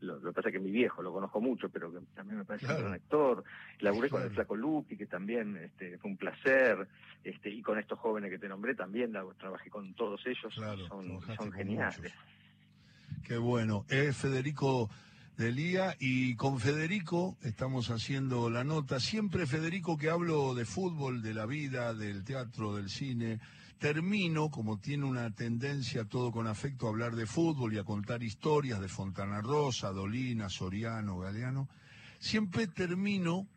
lo, 0.02 0.22
que 0.22 0.32
pasa 0.32 0.50
es 0.50 0.54
que 0.54 0.60
mi 0.60 0.72
viejo 0.72 1.02
lo 1.02 1.14
conozco 1.14 1.40
mucho, 1.40 1.70
pero 1.70 1.92
que 1.92 2.00
también 2.14 2.40
me 2.40 2.46
parece 2.46 2.66
un 2.84 2.94
actor, 2.94 3.44
laburé 3.80 4.10
con 4.10 4.22
el 4.22 4.30
Flaco 4.32 4.56
Lupi, 4.56 4.98
que 4.98 5.06
también 5.06 5.58
este, 5.58 5.98
fue 5.98 6.12
un 6.12 6.18
placer, 6.18 6.88
este, 7.24 7.50
y 7.50 7.62
con 7.62 7.80
estos 7.80 7.98
jóvenes 7.98 8.30
que 8.30 8.40
te 8.40 8.50
nombré 8.50 8.76
también, 8.76 9.14
trabajé 9.38 9.70
con 9.70 9.94
todos 9.94 10.26
ellos, 10.28 10.54
son, 10.54 11.22
son 11.38 11.52
geniales. 11.52 12.14
Qué 13.24 13.38
bueno. 13.38 13.86
Es 13.88 14.18
Federico 14.18 14.90
Delía 15.38 15.96
y 15.98 16.36
con 16.36 16.60
Federico 16.60 17.38
estamos 17.42 17.90
haciendo 17.90 18.50
la 18.50 18.66
nota. 18.66 19.00
Siempre 19.00 19.48
Federico 19.48 19.98
que 19.98 20.10
hablo 20.10 20.54
de 20.54 20.66
fútbol, 20.66 21.22
de 21.22 21.34
la 21.34 21.46
vida, 21.46 21.94
del 21.94 22.26
teatro, 22.26 22.76
del 22.76 22.90
cine. 22.90 23.40
Termino, 23.80 24.52
como 24.52 24.78
tiene 24.78 25.06
una 25.06 25.32
tendencia 25.32 26.04
todo 26.04 26.34
con 26.34 26.48
afecto 26.48 26.86
a 26.86 26.90
hablar 26.90 27.16
de 27.16 27.26
fútbol 27.26 27.74
y 27.74 27.78
a 27.78 27.86
contar 27.86 28.22
historias 28.24 28.82
de 28.82 28.90
Fontana 28.90 29.40
Rosa, 29.40 29.92
Dolina, 29.92 30.50
Soriano, 30.50 31.20
Galeano, 31.20 31.70
siempre 32.20 32.68
termino 32.68 33.48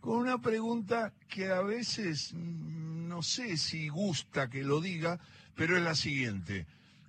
con 0.00 0.18
una 0.18 0.38
pregunta 0.38 1.12
que 1.28 1.50
a 1.50 1.62
veces 1.62 2.32
mm, 2.32 3.08
no 3.08 3.22
sé 3.22 3.56
si 3.56 3.88
gusta 3.88 4.48
que 4.48 4.62
lo 4.62 4.80
diga, 4.80 5.18
pero 5.56 5.76
es 5.76 5.82
la 5.82 5.96
siguiente. 5.96 6.66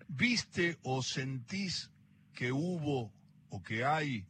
¿Viste 0.08 0.80
o 0.82 1.04
sentís 1.04 1.92
que 2.38 2.52
hubo 2.52 3.12
o 3.50 3.64
que 3.64 3.84
hay 3.84 4.24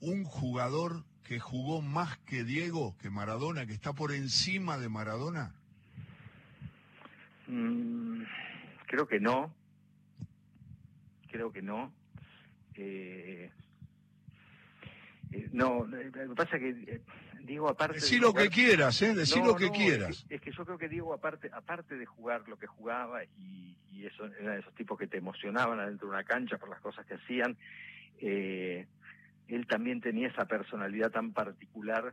un 0.00 0.22
jugador 0.22 1.02
que 1.24 1.40
jugó 1.40 1.82
más 1.82 2.18
que 2.18 2.44
Diego, 2.44 2.96
que 2.98 3.10
Maradona, 3.10 3.66
que 3.66 3.72
está 3.72 3.92
por 3.92 4.12
encima 4.12 4.78
de 4.78 4.88
Maradona? 4.88 5.52
Mm, 7.48 8.22
creo 8.86 9.08
que 9.08 9.18
no. 9.18 9.52
Creo 11.28 11.50
que 11.50 11.62
no. 11.62 11.92
Eh, 12.76 13.50
eh, 15.32 15.48
no, 15.52 15.84
lo 15.84 15.98
que 15.98 16.34
pasa 16.36 16.56
es 16.58 16.62
que 16.62 16.92
eh, 16.92 17.00
Diego 17.46 17.68
aparte... 17.68 17.94
Decí 17.94 18.18
lo 18.18 18.34
que 18.34 18.48
quieras, 18.48 19.00
¿eh? 19.02 19.14
Decí 19.14 19.40
lo 19.42 19.56
que 19.56 19.70
quieras. 19.70 20.26
Es 20.28 20.40
que, 20.40 20.52
yo 20.52 20.64
creo 20.64 20.78
que 20.78 20.88
Diego 20.88 21.14
aparte, 21.14 21.50
aparte 21.52 21.96
de 21.96 22.04
jugar 22.04 22.48
lo 22.48 22.58
que 22.58 22.66
jugaba 22.66 23.24
y, 23.24 23.76
y 23.92 24.06
eso 24.06 24.26
eran 24.38 24.58
esos 24.58 24.74
tipos 24.74 24.98
que 24.98 25.06
te 25.06 25.16
emocionaban 25.18 25.80
adentro 25.80 26.08
de 26.08 26.14
una 26.14 26.24
cancha 26.24 26.58
por 26.58 26.68
las 26.68 26.80
cosas 26.80 27.06
que 27.06 27.14
hacían, 27.14 27.56
eh, 28.18 28.86
él 29.48 29.66
también 29.66 30.00
tenía 30.00 30.28
esa 30.28 30.44
personalidad 30.46 31.10
tan 31.10 31.32
particular 31.32 32.12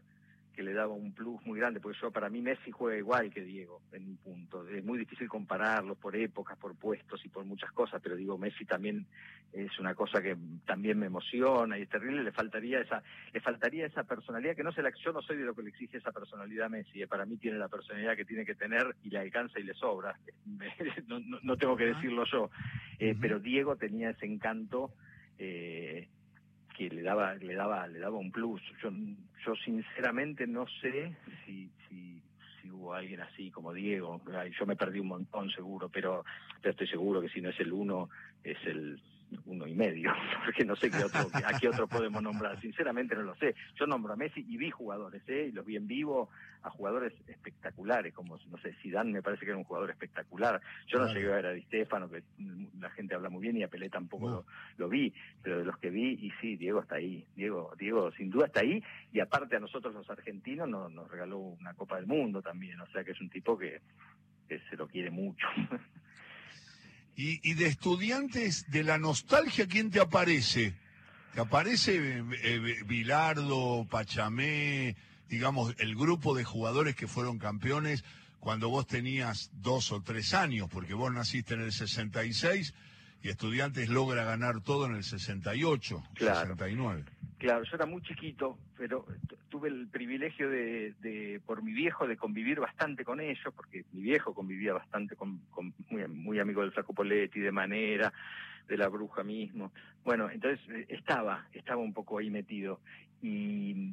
que 0.54 0.63
le 0.63 0.74
daba 0.74 0.94
un 0.94 1.13
plus 1.13 1.44
muy 1.46 1.60
grande, 1.60 1.80
porque 1.80 1.98
yo 2.00 2.12
para 2.12 2.30
mí 2.30 2.42
Messi 2.42 2.72
juega 2.72 2.98
igual 2.98 3.32
que 3.32 3.42
Diego 3.42 3.82
en 3.92 4.04
un 4.04 4.18
punto. 4.18 4.68
Es 4.68 4.84
muy 4.84 5.00
difícil 5.00 5.28
compararlos 5.28 5.98
por 5.98 6.16
épocas, 6.16 6.58
por 6.58 6.76
puestos 6.76 7.26
y 7.26 7.30
por 7.30 7.44
muchas 7.44 7.72
cosas, 7.72 8.00
pero 8.02 8.16
digo, 8.16 8.38
Messi 8.38 8.66
también 8.66 9.08
es 9.52 9.78
una 9.80 9.96
cosa 9.96 10.22
que 10.22 10.38
también 10.66 11.00
me 11.00 11.08
emociona 11.08 11.78
y 11.78 11.84
es 11.84 11.89
terrible, 11.89 12.24
le 12.24 12.32
faltaría 12.32 12.80
esa 12.80 13.04
le 13.32 13.39
faltaría 13.39 13.86
esa 13.86 14.04
personalidad 14.04 14.56
que 14.56 14.63
no 14.63 14.72
sé 14.72 14.82
la 14.82 14.92
yo 15.04 15.12
no 15.12 15.22
soy 15.22 15.38
de 15.38 15.44
lo 15.44 15.54
que 15.54 15.62
le 15.62 15.70
exige 15.70 15.98
esa 15.98 16.12
personalidad 16.12 16.68
a 16.68 16.70
Messi, 16.70 17.02
eh, 17.02 17.08
para 17.08 17.26
mí 17.26 17.38
tiene 17.38 17.58
la 17.58 17.68
personalidad 17.68 18.16
que 18.16 18.26
tiene 18.26 18.46
que 18.46 18.56
tener 18.56 18.96
y 19.04 19.10
le 19.10 19.20
alcanza 19.20 19.60
y 19.60 19.63
le 19.63 19.74
sobra. 19.74 20.18
no, 21.08 21.20
no, 21.20 21.58
tengo 21.58 21.76
que 21.76 21.86
decirlo 21.86 22.26
yo, 22.26 22.50
eh, 23.00 23.16
pero 23.20 23.39
Diego 23.39 23.76
tenía 23.76 24.12
ese 24.12 24.26
encanto 24.26 24.94
eh, 25.38 26.08
que 26.74 26.90
le 26.90 27.02
daba 27.02 27.36
le 27.36 27.56
daba 27.56 27.88
le 27.88 28.00
daba 28.00 28.18
un 28.18 28.32
plus. 28.32 28.62
Yo 28.82 28.90
yo 29.46 29.56
sinceramente 29.56 30.48
no 30.48 30.66
sé 30.82 31.16
si 31.46 31.70
si, 31.88 32.22
si 32.62 32.72
hubo 32.72 32.94
alguien 32.94 33.22
así 33.22 33.52
como 33.52 33.74
Diego. 33.74 34.22
Yo 34.60 34.66
me 34.66 34.76
perdí 34.76 35.00
un 35.00 35.08
montón 35.08 35.50
seguro 35.52 35.90
pero, 35.90 36.26
pero 36.62 36.72
estoy 36.72 36.88
seguro 36.88 37.22
que 37.22 37.30
si 37.30 37.42
no 37.42 37.50
es 37.50 37.60
el 37.60 37.72
uno 37.72 38.10
es 38.44 38.58
el 38.66 39.00
uno 39.46 39.67
y 39.67 39.76
medio, 39.76 40.12
porque 40.46 40.65
no 40.65 40.76
sé 40.76 40.89
qué 40.89 41.04
otro, 41.04 41.28
a 41.34 41.60
qué 41.60 41.69
otro 41.69 41.88
podemos 41.88 42.22
nombrar. 42.22 42.60
Sinceramente 42.62 43.15
no 43.15 43.24
lo 43.24 43.36
sé. 43.36 43.56
Yo 43.76 43.86
nombro 43.86 44.13
a 44.13 44.15
Messi 44.15 44.46
y 44.48 44.58
vi 44.58 44.72
jugadores, 44.72 45.22
¿eh? 45.28 45.48
y 45.50 45.52
los 45.52 45.65
vi 45.65 45.76
en 45.76 45.88
vivo 45.88 46.30
a 46.62 46.69
jugadores 46.69 47.13
espectaculares, 47.28 48.13
como, 48.13 48.38
no 48.50 48.58
sé, 48.58 48.74
Zidane 48.82 49.12
me 49.12 49.22
parece 49.22 49.43
que 49.43 49.52
era 49.52 49.58
un 49.58 49.65
jugador 49.65 49.89
espectacular. 49.89 50.62
Yo 50.88 51.00
no 51.00 51.13
llegué 51.13 51.32
a 51.32 51.36
ver 51.36 51.46
a 51.48 51.52
Di 51.52 51.62
Stefano, 51.63 52.10
que 52.10 52.24
la 52.80 52.89
gente 52.91 53.15
habla 53.15 53.30
muy 53.30 53.41
bien, 53.41 53.58
y 53.58 53.63
a 53.63 53.67
Pelé 53.67 53.89
tampoco 53.89 54.46
lo, 54.78 54.89
vi, 54.89 55.13
pero 55.41 55.60
de 55.60 55.65
los 55.65 55.78
que 55.78 55.89
vi, 55.89 56.13
y 56.13 56.32
sí, 56.39 56.56
Diego 56.56 56.82
está 56.82 56.96
ahí. 56.96 57.26
Diego, 57.36 57.74
Diego 57.78 58.12
sin 58.13 58.30
duda 58.30 58.46
está 58.46 58.62
ahí, 58.62 58.82
y 59.12 59.19
aparte 59.19 59.58
a 59.58 59.60
nosotros 59.60 59.93
los 59.93 60.10
argentinos 60.10 60.69
nos, 60.69 60.91
nos 60.91 61.10
regaló 61.12 61.38
una 61.38 61.74
Copa 61.74 61.98
del 61.98 62.08
Mundo 62.08 62.41
también, 62.41 62.80
o 62.80 62.88
sea 62.88 63.04
que 63.04 63.12
es 63.12 63.19
un 63.19 63.30
tipo 63.30 63.58
que, 63.58 63.82
que 64.48 64.60
se 64.69 64.78
lo 64.78 64.88
quiere 64.88 65.12
mucho. 65.12 65.46
Y, 67.15 67.54
de 67.54 67.67
estudiantes 67.67 68.69
de 68.71 68.84
la 68.84 68.97
nostalgia, 68.97 69.67
¿quién 69.67 69.91
te 69.91 69.99
aparece? 69.99 70.73
¿Te 71.36 71.41
aparece 71.41 71.95
eh, 71.95 72.23
eh, 72.41 72.84
Bilardo, 72.88 73.86
Pachamé, 73.89 74.95
digamos, 75.30 75.76
el 75.78 75.95
grupo 75.95 76.36
de 76.36 76.43
jugadores 76.43 76.95
que 76.95 77.08
fueron 77.08 77.38
campeones 77.38 78.04
cuando 78.39 78.69
vos 78.69 78.88
tenías 78.88 79.52
dos 79.54 79.91
o 79.91 80.02
tres 80.02 80.34
años? 80.34 80.69
Porque 80.71 80.95
vos 80.95 81.13
naciste 81.13 81.54
en 81.54 81.62
el 81.62 81.71
66 81.71 82.73
y 83.21 83.30
Estudiantes 83.30 83.89
logra 83.89 84.23
ganar 84.23 84.62
todo 84.62 84.88
en 84.88 84.95
el 84.95 85.04
68, 85.04 86.04
claro. 86.15 86.39
69. 86.41 87.06
Claro, 87.44 87.66
yo 87.66 87.76
era 87.76 87.86
muy 87.86 88.02
chiquito, 88.04 88.58
pero 88.78 89.06
tuve 89.50 89.68
el 89.68 89.90
privilegio 89.90 90.50
de, 90.50 91.42
por 91.46 91.62
mi 91.62 91.74
viejo, 91.74 92.08
de 92.08 92.16
convivir 92.16 92.62
bastante 92.62 93.04
con 93.04 93.20
ellos, 93.20 93.54
porque 93.54 93.84
mi 93.92 94.02
viejo 94.02 94.34
convivía 94.34 94.72
bastante 94.72 95.18
con, 95.18 95.42
muy, 96.08 96.40
amigo 96.40 96.62
del 96.62 96.72
Flaco 96.72 96.94
Poletti, 96.94 97.42
de 97.42 97.52
Manera, 97.52 98.14
de 98.66 98.78
la 98.78 98.88
Bruja 98.88 99.26
mismo. 99.26 99.74
Bueno, 100.06 100.30
entonces 100.30 100.62
eh, 100.70 100.86
estaba, 100.88 101.46
estaba 101.52 101.82
un 101.82 101.92
poco 101.92 102.18
ahí 102.18 102.30
metido. 102.30 102.80
Y, 103.22 103.92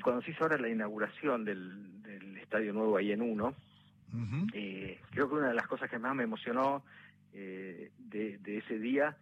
cuando 0.00 0.22
se 0.22 0.30
hizo 0.30 0.44
ahora 0.44 0.56
la 0.56 0.68
inauguración 0.68 1.44
del, 1.44 2.38
Estadio 2.40 2.72
Nuevo 2.72 2.98
ahí 2.98 3.10
en 3.10 3.20
Uno, 3.20 3.52
eh, 4.52 5.00
creo 5.10 5.28
que 5.28 5.34
una 5.34 5.48
de 5.48 5.54
las 5.54 5.66
cosas 5.66 5.90
que 5.90 5.98
más 5.98 6.14
me 6.14 6.22
emocionó 6.22 6.84
eh, 7.32 7.90
de, 7.98 8.38
de 8.38 8.58
ese 8.58 8.78
día 8.78 9.16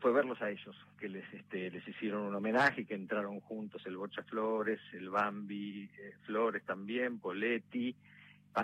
fue 0.00 0.12
verlos 0.12 0.40
a 0.42 0.50
ellos, 0.50 0.76
que 0.98 1.08
les 1.08 1.24
este, 1.34 1.70
les 1.70 1.86
hicieron 1.86 2.22
un 2.22 2.34
homenaje, 2.34 2.84
que 2.84 2.94
entraron 2.94 3.40
juntos 3.40 3.84
el 3.86 3.96
Bocha 3.96 4.22
Flores, 4.22 4.80
el 4.92 5.10
Bambi 5.10 5.90
eh, 5.98 6.12
Flores 6.24 6.64
también, 6.64 7.18
Poletti, 7.18 7.94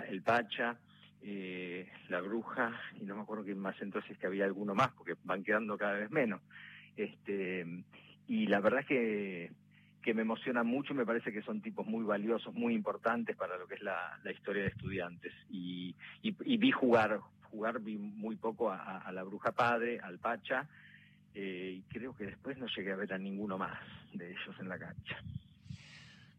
el 0.07 0.21
Pacha, 0.21 0.77
eh, 1.21 1.89
la 2.09 2.21
Bruja, 2.21 2.71
y 2.99 3.05
no 3.05 3.15
me 3.15 3.21
acuerdo 3.21 3.43
quién 3.43 3.59
más 3.59 3.75
entonces 3.81 4.17
que 4.17 4.27
había 4.27 4.45
alguno 4.45 4.75
más, 4.75 4.91
porque 4.93 5.15
van 5.23 5.43
quedando 5.43 5.77
cada 5.77 5.93
vez 5.93 6.09
menos. 6.09 6.41
Este, 6.95 7.65
y 8.27 8.47
la 8.47 8.61
verdad 8.61 8.81
es 8.81 8.85
que, 8.85 9.51
que 10.01 10.13
me 10.13 10.21
emociona 10.21 10.63
mucho, 10.63 10.93
me 10.93 11.05
parece 11.05 11.33
que 11.33 11.41
son 11.41 11.61
tipos 11.61 11.85
muy 11.85 12.05
valiosos, 12.05 12.53
muy 12.53 12.73
importantes 12.73 13.35
para 13.35 13.57
lo 13.57 13.67
que 13.67 13.75
es 13.75 13.81
la, 13.81 14.19
historia 14.31 14.63
de 14.63 14.69
estudiantes. 14.69 15.33
Y, 15.49 15.95
y, 16.21 16.57
vi 16.57 16.71
jugar, 16.71 17.19
jugar 17.49 17.81
vi 17.81 17.97
muy 17.97 18.37
poco 18.37 18.71
a 18.71 19.11
la 19.11 19.23
Bruja 19.23 19.51
Padre, 19.51 19.99
al 19.99 20.19
Pacha, 20.19 20.67
eh, 21.35 21.75
y 21.77 21.81
creo 21.83 22.15
que 22.15 22.25
después 22.25 22.57
no 22.57 22.65
llegué 22.75 22.93
a 22.93 22.95
ver 22.95 23.13
a 23.13 23.17
ninguno 23.17 23.57
más 23.57 23.77
de 24.13 24.31
ellos 24.31 24.55
en 24.59 24.69
la 24.69 24.79
cancha. 24.79 25.17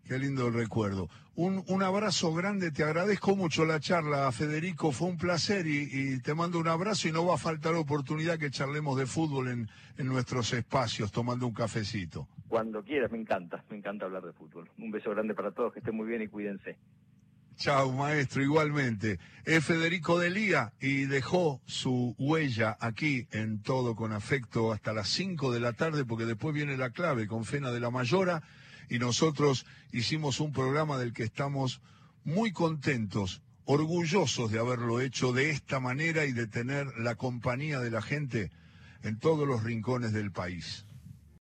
Qué 0.07 0.19
lindo 0.19 0.47
el 0.47 0.55
recuerdo. 0.55 1.09
Un, 1.35 1.65
un 1.67 1.83
abrazo 1.83 2.33
grande, 2.33 2.71
te 2.71 2.85
agradezco 2.85 3.35
mucho 3.35 3.65
la 3.67 3.81
charla, 3.81 4.31
Federico, 4.31 4.93
fue 4.93 5.09
un 5.09 5.19
placer 5.19 5.67
y, 5.67 6.21
te 6.21 6.33
mando 6.33 6.61
un 6.61 6.69
abrazo 6.69 7.09
y 7.09 7.13
no 7.13 7.27
va 7.27 7.35
a 7.35 7.39
faltar 7.39 7.75
oportunidad 7.75 8.39
que 8.39 8.51
charlemos 8.51 8.97
de 8.97 9.07
fútbol 9.07 9.49
en, 9.49 9.69
en 9.99 10.07
nuestros 10.07 10.53
espacios 10.53 11.11
tomando 11.11 11.47
un 11.47 11.53
cafecito. 11.53 12.29
Cuando 12.49 12.83
quieras, 12.85 13.11
me 13.11 13.19
encanta, 13.19 13.65
me 13.69 13.77
encanta 13.77 14.07
hablar 14.07 14.23
de 14.23 14.33
fútbol. 14.33 14.71
Un 14.79 14.93
beso 14.93 15.11
grande 15.11 15.35
para 15.35 15.51
todos, 15.51 15.73
que 15.73 15.81
estén 15.81 15.97
muy 15.97 16.07
bien 16.07 16.23
y 16.23 16.29
cuídense. 16.29 16.79
Chao, 17.57 17.91
maestro, 17.91 18.43
igualmente. 18.43 19.19
Es 19.47 19.65
Federico 19.65 20.19
Delía 20.19 20.75
y 20.79 21.07
dejó 21.07 21.63
su 21.65 22.15
huella 22.19 22.77
aquí 22.81 23.29
en 23.31 23.63
todo 23.63 23.97
con 23.97 24.13
afecto 24.13 24.73
hasta 24.73 24.93
las 24.93 25.09
5 25.09 25.53
de 25.53 25.61
la 25.61 25.73
tarde, 25.73 26.05
porque 26.05 26.27
después 26.27 26.55
viene 26.55 26.77
la 26.77 26.91
clave 26.91 27.27
con 27.27 27.47
Fena 27.47 27.73
de 27.73 27.81
la 27.81 27.91
Mayora 27.91 28.43
y 28.91 28.99
nosotros 28.99 29.65
hicimos 29.91 30.39
un 30.41 30.53
programa 30.53 30.99
del 30.99 31.15
que 31.15 31.23
estamos 31.23 31.81
muy 32.25 32.53
contentos, 32.53 33.41
orgullosos 33.65 34.53
de 34.53 34.59
haberlo 34.59 35.01
hecho 35.01 35.33
de 35.33 35.49
esta 35.49 35.81
manera 35.81 36.27
y 36.27 36.33
de 36.33 36.47
tener 36.47 36.87
la 36.99 37.15
compañía 37.15 37.81
de 37.81 37.91
la 37.91 38.03
gente 38.03 38.51
en 39.03 39.19
todos 39.19 39.49
los 39.49 39.63
rincones 39.63 40.13
del 40.13 40.31
país. 40.31 40.86